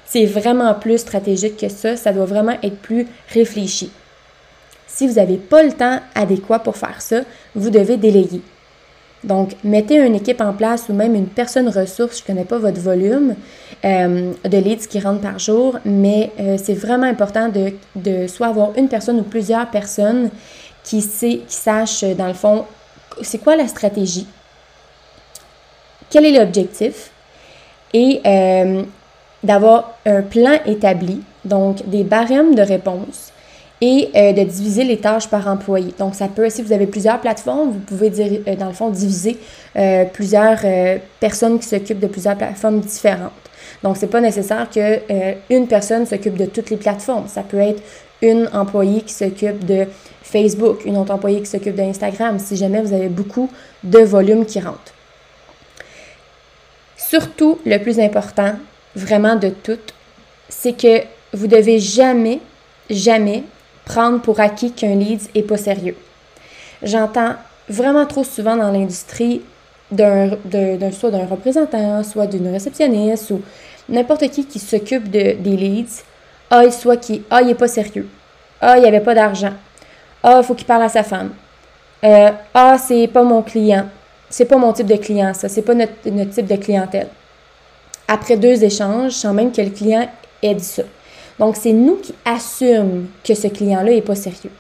C'est 0.06 0.24
vraiment 0.24 0.72
plus 0.72 0.98
stratégique 0.98 1.58
que 1.58 1.68
ça, 1.68 1.98
ça 1.98 2.14
doit 2.14 2.24
vraiment 2.24 2.56
être 2.62 2.78
plus 2.78 3.06
réfléchi. 3.30 3.90
Si 4.86 5.06
vous 5.06 5.14
n'avez 5.14 5.36
pas 5.36 5.62
le 5.62 5.72
temps 5.72 6.00
adéquat 6.14 6.60
pour 6.60 6.76
faire 6.76 7.02
ça, 7.02 7.22
vous 7.54 7.70
devez 7.70 7.96
déléguer. 7.96 8.40
Donc, 9.24 9.56
mettez 9.64 9.96
une 9.96 10.14
équipe 10.14 10.42
en 10.42 10.52
place 10.52 10.84
ou 10.90 10.92
même 10.92 11.14
une 11.14 11.26
personne 11.26 11.68
ressource, 11.68 12.18
je 12.18 12.22
ne 12.22 12.26
connais 12.26 12.44
pas 12.44 12.58
votre 12.58 12.80
volume 12.80 13.36
euh, 13.84 14.32
de 14.44 14.58
leads 14.58 14.86
qui 14.86 15.00
rentrent 15.00 15.22
par 15.22 15.38
jour, 15.38 15.78
mais 15.86 16.30
euh, 16.38 16.58
c'est 16.62 16.74
vraiment 16.74 17.06
important 17.06 17.48
de, 17.48 17.72
de, 17.96 18.26
soit 18.26 18.48
avoir 18.48 18.76
une 18.76 18.88
personne 18.88 19.18
ou 19.18 19.22
plusieurs 19.22 19.70
personnes 19.70 20.28
qui, 20.82 21.00
sait, 21.00 21.40
sachent, 21.48 22.04
dans 22.04 22.26
le 22.26 22.34
fond, 22.34 22.66
c'est 23.22 23.38
quoi 23.38 23.56
la 23.56 23.66
stratégie, 23.66 24.26
quel 26.10 26.26
est 26.26 26.38
l'objectif, 26.38 27.10
et 27.94 28.20
euh, 28.26 28.82
d'avoir 29.42 29.94
un 30.04 30.20
plan 30.20 30.58
établi, 30.66 31.22
donc 31.46 31.88
des 31.88 32.04
barèmes 32.04 32.54
de 32.54 32.62
réponse 32.62 33.32
et 33.86 34.08
euh, 34.16 34.32
de 34.32 34.44
diviser 34.44 34.82
les 34.82 34.96
tâches 34.96 35.28
par 35.28 35.46
employé. 35.46 35.92
Donc, 35.98 36.14
ça 36.14 36.26
peut, 36.26 36.48
si 36.48 36.62
vous 36.62 36.72
avez 36.72 36.86
plusieurs 36.86 37.20
plateformes, 37.20 37.70
vous 37.70 37.80
pouvez, 37.80 38.08
dire, 38.08 38.40
euh, 38.48 38.56
dans 38.56 38.68
le 38.68 38.72
fond, 38.72 38.88
diviser 38.88 39.36
euh, 39.76 40.06
plusieurs 40.06 40.60
personnes 41.20 41.58
qui 41.58 41.68
s'occupent 41.68 42.00
de 42.00 42.06
plusieurs 42.06 42.36
plateformes 42.36 42.80
différentes. 42.80 43.32
Donc, 43.82 43.98
c'est 43.98 44.06
pas 44.06 44.22
nécessaire 44.22 44.68
que 44.74 45.00
une 45.50 45.66
personne 45.66 46.06
s'occupe 46.06 46.38
de 46.38 46.46
toutes 46.46 46.70
les 46.70 46.78
plateformes. 46.78 47.28
Ça 47.28 47.42
peut 47.42 47.58
être 47.58 47.82
une 48.22 48.48
employée 48.54 49.02
qui 49.02 49.12
s'occupe 49.12 49.66
de 49.66 49.86
Facebook, 50.22 50.86
une 50.86 50.96
autre 50.96 51.12
employée 51.12 51.40
qui 51.40 51.50
s'occupe 51.50 51.74
d'Instagram, 51.74 52.38
si 52.38 52.56
jamais 52.56 52.80
vous 52.80 52.94
avez 52.94 53.08
beaucoup 53.08 53.50
de 53.82 53.98
volume 53.98 54.46
qui 54.46 54.60
rentre. 54.60 54.94
Surtout, 56.96 57.58
le 57.66 57.76
plus 57.76 58.00
important, 58.00 58.54
vraiment 58.96 59.36
de 59.36 59.50
tout, 59.50 59.84
c'est 60.48 60.72
que 60.72 61.02
vous 61.34 61.48
devez 61.48 61.78
jamais, 61.78 62.40
jamais 62.88 63.42
prendre 63.84 64.20
pour 64.20 64.40
acquis 64.40 64.72
qu'un 64.72 64.94
lead 64.94 65.20
est 65.34 65.42
pas 65.42 65.56
sérieux. 65.56 65.96
J'entends 66.82 67.34
vraiment 67.68 68.06
trop 68.06 68.24
souvent 68.24 68.56
dans 68.56 68.70
l'industrie 68.70 69.42
d'un, 69.90 70.30
soit 70.92 71.10
d'un 71.10 71.26
représentant, 71.26 72.02
soit 72.02 72.26
d'une 72.26 72.48
réceptionniste 72.48 73.30
ou 73.30 73.42
n'importe 73.88 74.28
qui 74.30 74.46
qui 74.46 74.58
s'occupe 74.58 75.10
de, 75.10 75.32
des 75.32 75.56
leads. 75.56 76.02
Ah, 76.50 76.70
soit 76.70 76.96
qui, 76.96 77.22
ah, 77.30 77.42
il 77.42 77.50
est 77.50 77.54
pas 77.54 77.68
sérieux. 77.68 78.08
Ah, 78.60 78.76
il 78.76 78.82
n'y 78.82 78.88
avait 78.88 79.00
pas 79.00 79.14
d'argent. 79.14 79.52
Ah, 80.22 80.38
il 80.40 80.44
faut 80.44 80.54
qu'il 80.54 80.66
parle 80.66 80.82
à 80.82 80.88
sa 80.88 81.02
femme. 81.02 81.30
Euh, 82.04 82.30
ah, 82.52 82.76
c'est 82.78 83.08
pas 83.08 83.22
mon 83.22 83.42
client. 83.42 83.86
C'est 84.28 84.44
pas 84.44 84.56
mon 84.56 84.72
type 84.72 84.86
de 84.86 84.96
client, 84.96 85.32
ça. 85.34 85.48
C'est 85.48 85.62
pas 85.62 85.74
notre, 85.74 85.92
notre 86.06 86.30
type 86.30 86.46
de 86.46 86.56
clientèle. 86.56 87.08
Après 88.06 88.36
deux 88.36 88.62
échanges, 88.62 89.12
sans 89.12 89.32
même 89.32 89.52
que 89.52 89.62
le 89.62 89.70
client 89.70 90.08
ait 90.42 90.54
dit 90.54 90.64
ça. 90.64 90.82
Donc, 91.38 91.56
c'est 91.56 91.72
nous 91.72 91.96
qui 91.96 92.14
assumons 92.24 93.04
que 93.24 93.34
ce 93.34 93.48
client-là 93.48 93.90
n'est 93.90 94.02
pas 94.02 94.14
sérieux. 94.14 94.50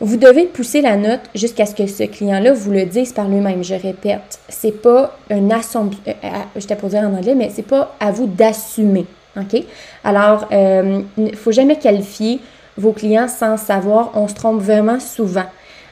Vous 0.00 0.18
devez 0.18 0.44
pousser 0.44 0.82
la 0.82 0.96
note 0.96 1.22
jusqu'à 1.34 1.64
ce 1.64 1.74
que 1.74 1.86
ce 1.86 2.02
client-là 2.02 2.52
vous 2.52 2.70
le 2.70 2.84
dise 2.84 3.12
par 3.12 3.28
lui-même. 3.28 3.64
Je 3.64 3.74
répète, 3.74 4.38
c'est 4.48 4.82
pas 4.82 5.16
un 5.30 5.50
assumption, 5.50 6.02
euh, 6.06 6.12
euh, 6.22 6.60
je 6.60 6.74
pour 6.74 6.90
dire 6.90 7.00
en 7.00 7.14
anglais, 7.14 7.34
mais 7.34 7.50
c'est 7.54 7.62
pas 7.62 7.94
à 7.98 8.10
vous 8.10 8.26
d'assumer. 8.26 9.06
OK? 9.38 9.62
Alors, 10.04 10.48
euh, 10.52 11.00
il 11.16 11.24
ne 11.24 11.36
faut 11.36 11.52
jamais 11.52 11.76
qualifier 11.76 12.40
vos 12.76 12.92
clients 12.92 13.28
sans 13.28 13.56
savoir. 13.56 14.10
On 14.14 14.28
se 14.28 14.34
trompe 14.34 14.60
vraiment 14.60 15.00
souvent. 15.00 15.46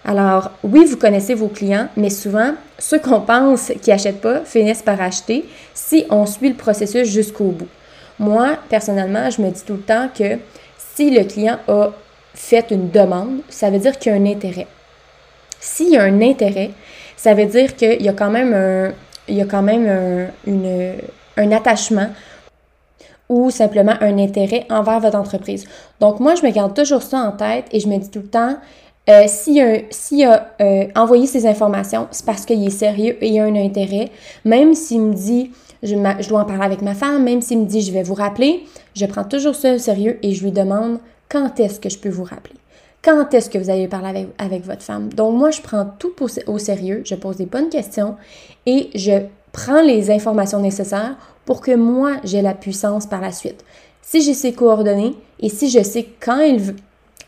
Alors, 0.04 0.50
oui, 0.62 0.84
vous 0.84 0.98
connaissez 0.98 1.32
vos 1.32 1.48
clients, 1.48 1.88
mais 1.96 2.10
souvent, 2.10 2.52
ceux 2.78 2.98
qu'on 2.98 3.22
pense 3.22 3.72
qui 3.80 3.88
n'achètent 3.88 4.20
pas 4.20 4.40
finissent 4.40 4.82
par 4.82 5.00
acheter 5.00 5.46
si 5.72 6.04
on 6.10 6.26
suit 6.26 6.50
le 6.50 6.56
processus 6.56 7.08
jusqu'au 7.08 7.44
bout. 7.44 7.68
Moi, 8.18 8.56
personnellement, 8.68 9.30
je 9.30 9.42
me 9.42 9.50
dis 9.50 9.62
tout 9.64 9.74
le 9.74 9.82
temps 9.82 10.08
que 10.16 10.38
si 10.76 11.10
le 11.10 11.24
client 11.24 11.58
a 11.68 11.90
fait 12.34 12.70
une 12.70 12.90
demande, 12.90 13.40
ça 13.48 13.70
veut 13.70 13.78
dire 13.78 13.98
qu'il 13.98 14.12
y 14.12 14.14
a 14.14 14.18
un 14.18 14.26
intérêt. 14.26 14.66
S'il 15.60 15.90
y 15.90 15.96
a 15.96 16.02
un 16.02 16.20
intérêt, 16.20 16.70
ça 17.16 17.34
veut 17.34 17.46
dire 17.46 17.74
qu'il 17.74 18.02
y 18.02 18.08
a 18.08 18.12
quand 18.12 18.30
même 18.30 18.52
un, 18.52 18.92
il 19.28 19.36
y 19.36 19.40
a 19.40 19.46
quand 19.46 19.62
même 19.62 20.28
un, 20.46 21.52
attachement 21.52 22.08
ou 23.28 23.50
simplement 23.50 23.94
un 24.00 24.18
intérêt 24.18 24.66
envers 24.70 25.00
votre 25.00 25.16
entreprise. 25.16 25.64
Donc 26.00 26.20
moi, 26.20 26.34
je 26.34 26.42
me 26.46 26.50
garde 26.50 26.74
toujours 26.74 27.02
ça 27.02 27.18
en 27.18 27.32
tête 27.32 27.66
et 27.72 27.80
je 27.80 27.88
me 27.88 27.96
dis 27.96 28.10
tout 28.10 28.20
le 28.20 28.28
temps, 28.28 28.56
euh, 29.08 29.24
s'il 29.26 29.60
a, 29.60 30.34
a 30.34 30.62
euh, 30.62 30.86
envoyé 30.94 31.26
ces 31.26 31.46
informations, 31.46 32.08
c'est 32.10 32.24
parce 32.24 32.44
qu'il 32.44 32.64
est 32.66 32.70
sérieux 32.70 33.16
et 33.20 33.28
il 33.28 33.34
y 33.34 33.40
a 33.40 33.44
un 33.44 33.56
intérêt. 33.56 34.10
Même 34.44 34.74
s'il 34.74 35.00
me 35.00 35.14
dit, 35.14 35.50
je, 35.84 36.28
dois 36.28 36.40
en 36.40 36.44
parler 36.44 36.64
avec 36.64 36.82
ma 36.82 36.94
femme, 36.94 37.24
même 37.24 37.42
s'il 37.42 37.60
me 37.60 37.66
dit 37.66 37.82
je 37.82 37.92
vais 37.92 38.02
vous 38.02 38.14
rappeler, 38.14 38.64
je 38.94 39.06
prends 39.06 39.24
toujours 39.24 39.54
ça 39.54 39.74
au 39.74 39.78
sérieux 39.78 40.18
et 40.22 40.32
je 40.32 40.42
lui 40.42 40.52
demande 40.52 40.98
quand 41.28 41.60
est-ce 41.60 41.78
que 41.78 41.88
je 41.88 41.98
peux 41.98 42.08
vous 42.08 42.24
rappeler? 42.24 42.56
Quand 43.02 43.34
est-ce 43.34 43.50
que 43.50 43.58
vous 43.58 43.68
allez 43.68 43.86
parler 43.86 44.26
avec, 44.38 44.64
votre 44.64 44.82
femme? 44.82 45.12
Donc 45.12 45.36
moi, 45.36 45.50
je 45.50 45.60
prends 45.60 45.84
tout 45.98 46.12
au 46.46 46.58
sérieux, 46.58 47.02
je 47.04 47.14
pose 47.14 47.36
des 47.36 47.44
bonnes 47.44 47.68
questions 47.68 48.16
et 48.64 48.88
je 48.94 49.24
prends 49.52 49.82
les 49.82 50.10
informations 50.10 50.58
nécessaires 50.58 51.16
pour 51.44 51.60
que 51.60 51.74
moi, 51.76 52.12
j'ai 52.24 52.40
la 52.40 52.54
puissance 52.54 53.06
par 53.06 53.20
la 53.20 53.30
suite. 53.30 53.62
Si 54.00 54.22
j'ai 54.22 54.32
ses 54.32 54.54
coordonnées 54.54 55.14
et 55.38 55.50
si 55.50 55.68
je 55.68 55.82
sais 55.82 56.08
quand 56.18 56.40
il, 56.40 56.76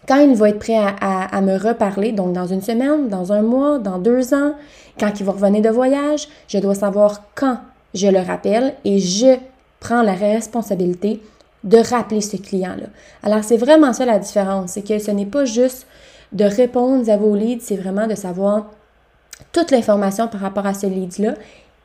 quand 0.09 0.35
va 0.35 0.49
être 0.49 0.59
prêt 0.59 0.79
à, 0.79 0.95
à, 1.25 1.41
me 1.43 1.59
reparler, 1.59 2.13
donc 2.13 2.33
dans 2.33 2.47
une 2.47 2.63
semaine, 2.63 3.09
dans 3.09 3.33
un 3.33 3.43
mois, 3.43 3.79
dans 3.79 3.99
deux 3.99 4.33
ans, 4.33 4.55
quand 4.99 5.21
il 5.21 5.27
va 5.27 5.33
revenir 5.33 5.61
de 5.61 5.69
voyage, 5.69 6.29
je 6.49 6.59
dois 6.59 6.75
savoir 6.75 7.23
quand 7.35 7.59
je 7.97 8.09
le 8.09 8.21
rappelle 8.21 8.75
et 8.85 8.99
je 8.99 9.37
prends 9.81 10.03
la 10.03 10.15
responsabilité 10.15 11.21
de 11.65 11.79
rappeler 11.79 12.21
ce 12.21 12.37
client-là. 12.37 12.87
Alors, 13.23 13.43
c'est 13.43 13.57
vraiment 13.57 13.93
ça 13.93 14.05
la 14.05 14.19
différence, 14.19 14.73
c'est 14.73 14.87
que 14.87 14.99
ce 14.99 15.11
n'est 15.11 15.27
pas 15.27 15.45
juste 15.45 15.87
de 16.33 16.45
répondre 16.45 17.09
à 17.11 17.17
vos 17.17 17.35
leads, 17.35 17.63
c'est 17.63 17.77
vraiment 17.77 18.07
de 18.07 18.15
savoir 18.15 18.67
toute 19.53 19.71
l'information 19.71 20.29
par 20.29 20.41
rapport 20.41 20.67
à 20.67 20.75
ce 20.75 20.87
lead-là, 20.87 21.35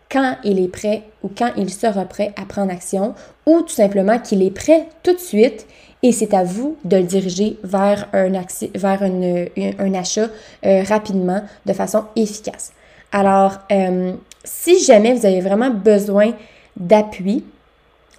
quand 0.09 0.35
il 0.43 0.59
est 0.59 0.67
prêt 0.67 1.03
ou 1.23 1.29
quand 1.35 1.51
il 1.57 1.69
sera 1.69 2.05
prêt 2.05 2.33
à 2.35 2.45
prendre 2.45 2.71
action, 2.71 3.15
ou 3.45 3.61
tout 3.61 3.69
simplement 3.69 4.19
qu'il 4.19 4.43
est 4.43 4.51
prêt 4.51 4.87
tout 5.03 5.13
de 5.13 5.19
suite 5.19 5.65
et 6.03 6.11
c'est 6.11 6.33
à 6.33 6.43
vous 6.43 6.77
de 6.83 6.97
le 6.97 7.03
diriger 7.03 7.57
vers 7.63 8.07
un, 8.13 8.33
achat 8.33 10.27
euh, 10.65 10.83
rapidement, 10.83 11.41
de 11.65 11.73
façon 11.73 12.05
efficace. 12.15 12.73
Alors, 13.11 13.59
euh, 13.71 14.13
si 14.43 14.83
jamais 14.83 15.13
vous 15.13 15.25
avez 15.25 15.41
vraiment 15.41 15.69
besoin 15.69 16.31
d'appui, 16.77 17.43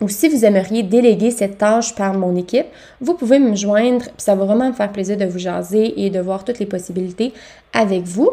ou 0.00 0.08
si 0.08 0.28
vous 0.28 0.44
aimeriez 0.44 0.82
déléguer 0.82 1.30
cette 1.30 1.58
tâche 1.58 1.94
par 1.94 2.12
mon 2.14 2.34
équipe, 2.36 2.66
vous 3.00 3.14
pouvez 3.14 3.38
me 3.38 3.54
joindre, 3.54 4.04
puis 4.04 4.14
ça 4.18 4.34
va 4.34 4.44
vraiment 4.44 4.68
me 4.68 4.72
faire 4.72 4.90
plaisir 4.90 5.16
de 5.16 5.24
vous 5.24 5.38
jaser 5.38 6.04
et 6.04 6.10
de 6.10 6.20
voir 6.20 6.44
toutes 6.44 6.58
les 6.58 6.66
possibilités 6.66 7.32
avec 7.72 8.02
vous. 8.02 8.30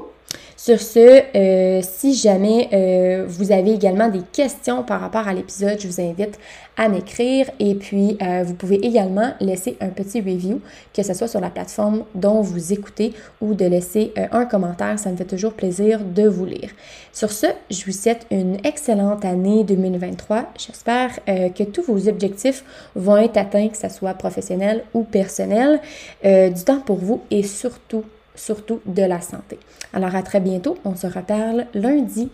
Sur 0.69 0.81
ce, 0.81 1.23
euh, 1.35 1.81
si 1.81 2.13
jamais 2.13 2.69
euh, 2.73 3.25
vous 3.27 3.51
avez 3.51 3.73
également 3.73 4.07
des 4.07 4.21
questions 4.21 4.83
par 4.83 5.01
rapport 5.01 5.27
à 5.27 5.33
l'épisode, 5.33 5.79
je 5.79 5.87
vous 5.87 5.99
invite 5.99 6.37
à 6.77 6.89
m'écrire 6.89 7.49
et 7.57 7.73
puis 7.73 8.19
euh, 8.21 8.43
vous 8.45 8.53
pouvez 8.53 8.75
également 8.85 9.33
laisser 9.39 9.77
un 9.81 9.87
petit 9.87 10.21
review, 10.21 10.61
que 10.93 11.01
ce 11.01 11.15
soit 11.15 11.27
sur 11.27 11.41
la 11.41 11.49
plateforme 11.49 12.03
dont 12.13 12.41
vous 12.41 12.71
écoutez 12.71 13.13
ou 13.41 13.55
de 13.55 13.65
laisser 13.65 14.13
un 14.31 14.45
commentaire. 14.45 14.99
Ça 14.99 15.09
me 15.09 15.17
fait 15.17 15.25
toujours 15.25 15.53
plaisir 15.53 16.01
de 16.01 16.27
vous 16.27 16.45
lire. 16.45 16.69
Sur 17.13 17.31
ce, 17.31 17.47
je 17.71 17.83
vous 17.85 17.91
souhaite 17.91 18.27
une 18.29 18.57
excellente 18.63 19.25
année 19.25 19.63
2023. 19.63 20.53
J'espère 20.55 21.15
que 21.25 21.63
tous 21.63 21.81
vos 21.81 22.07
objectifs 22.07 22.63
vont 22.93 23.17
être 23.17 23.37
atteints, 23.37 23.69
que 23.69 23.77
ce 23.77 23.89
soit 23.89 24.13
professionnel 24.13 24.83
ou 24.93 25.01
personnel. 25.01 25.79
du 26.23 26.63
temps 26.63 26.81
pour 26.85 26.97
vous 26.97 27.21
et 27.31 27.41
surtout 27.41 28.03
surtout 28.39 28.79
de 28.85 29.03
la 29.03 29.21
santé. 29.21 29.59
Alors 29.93 30.15
à 30.15 30.23
très 30.23 30.39
bientôt, 30.39 30.77
on 30.85 30.95
se 30.95 31.07
reparle 31.07 31.65
lundi. 31.73 32.31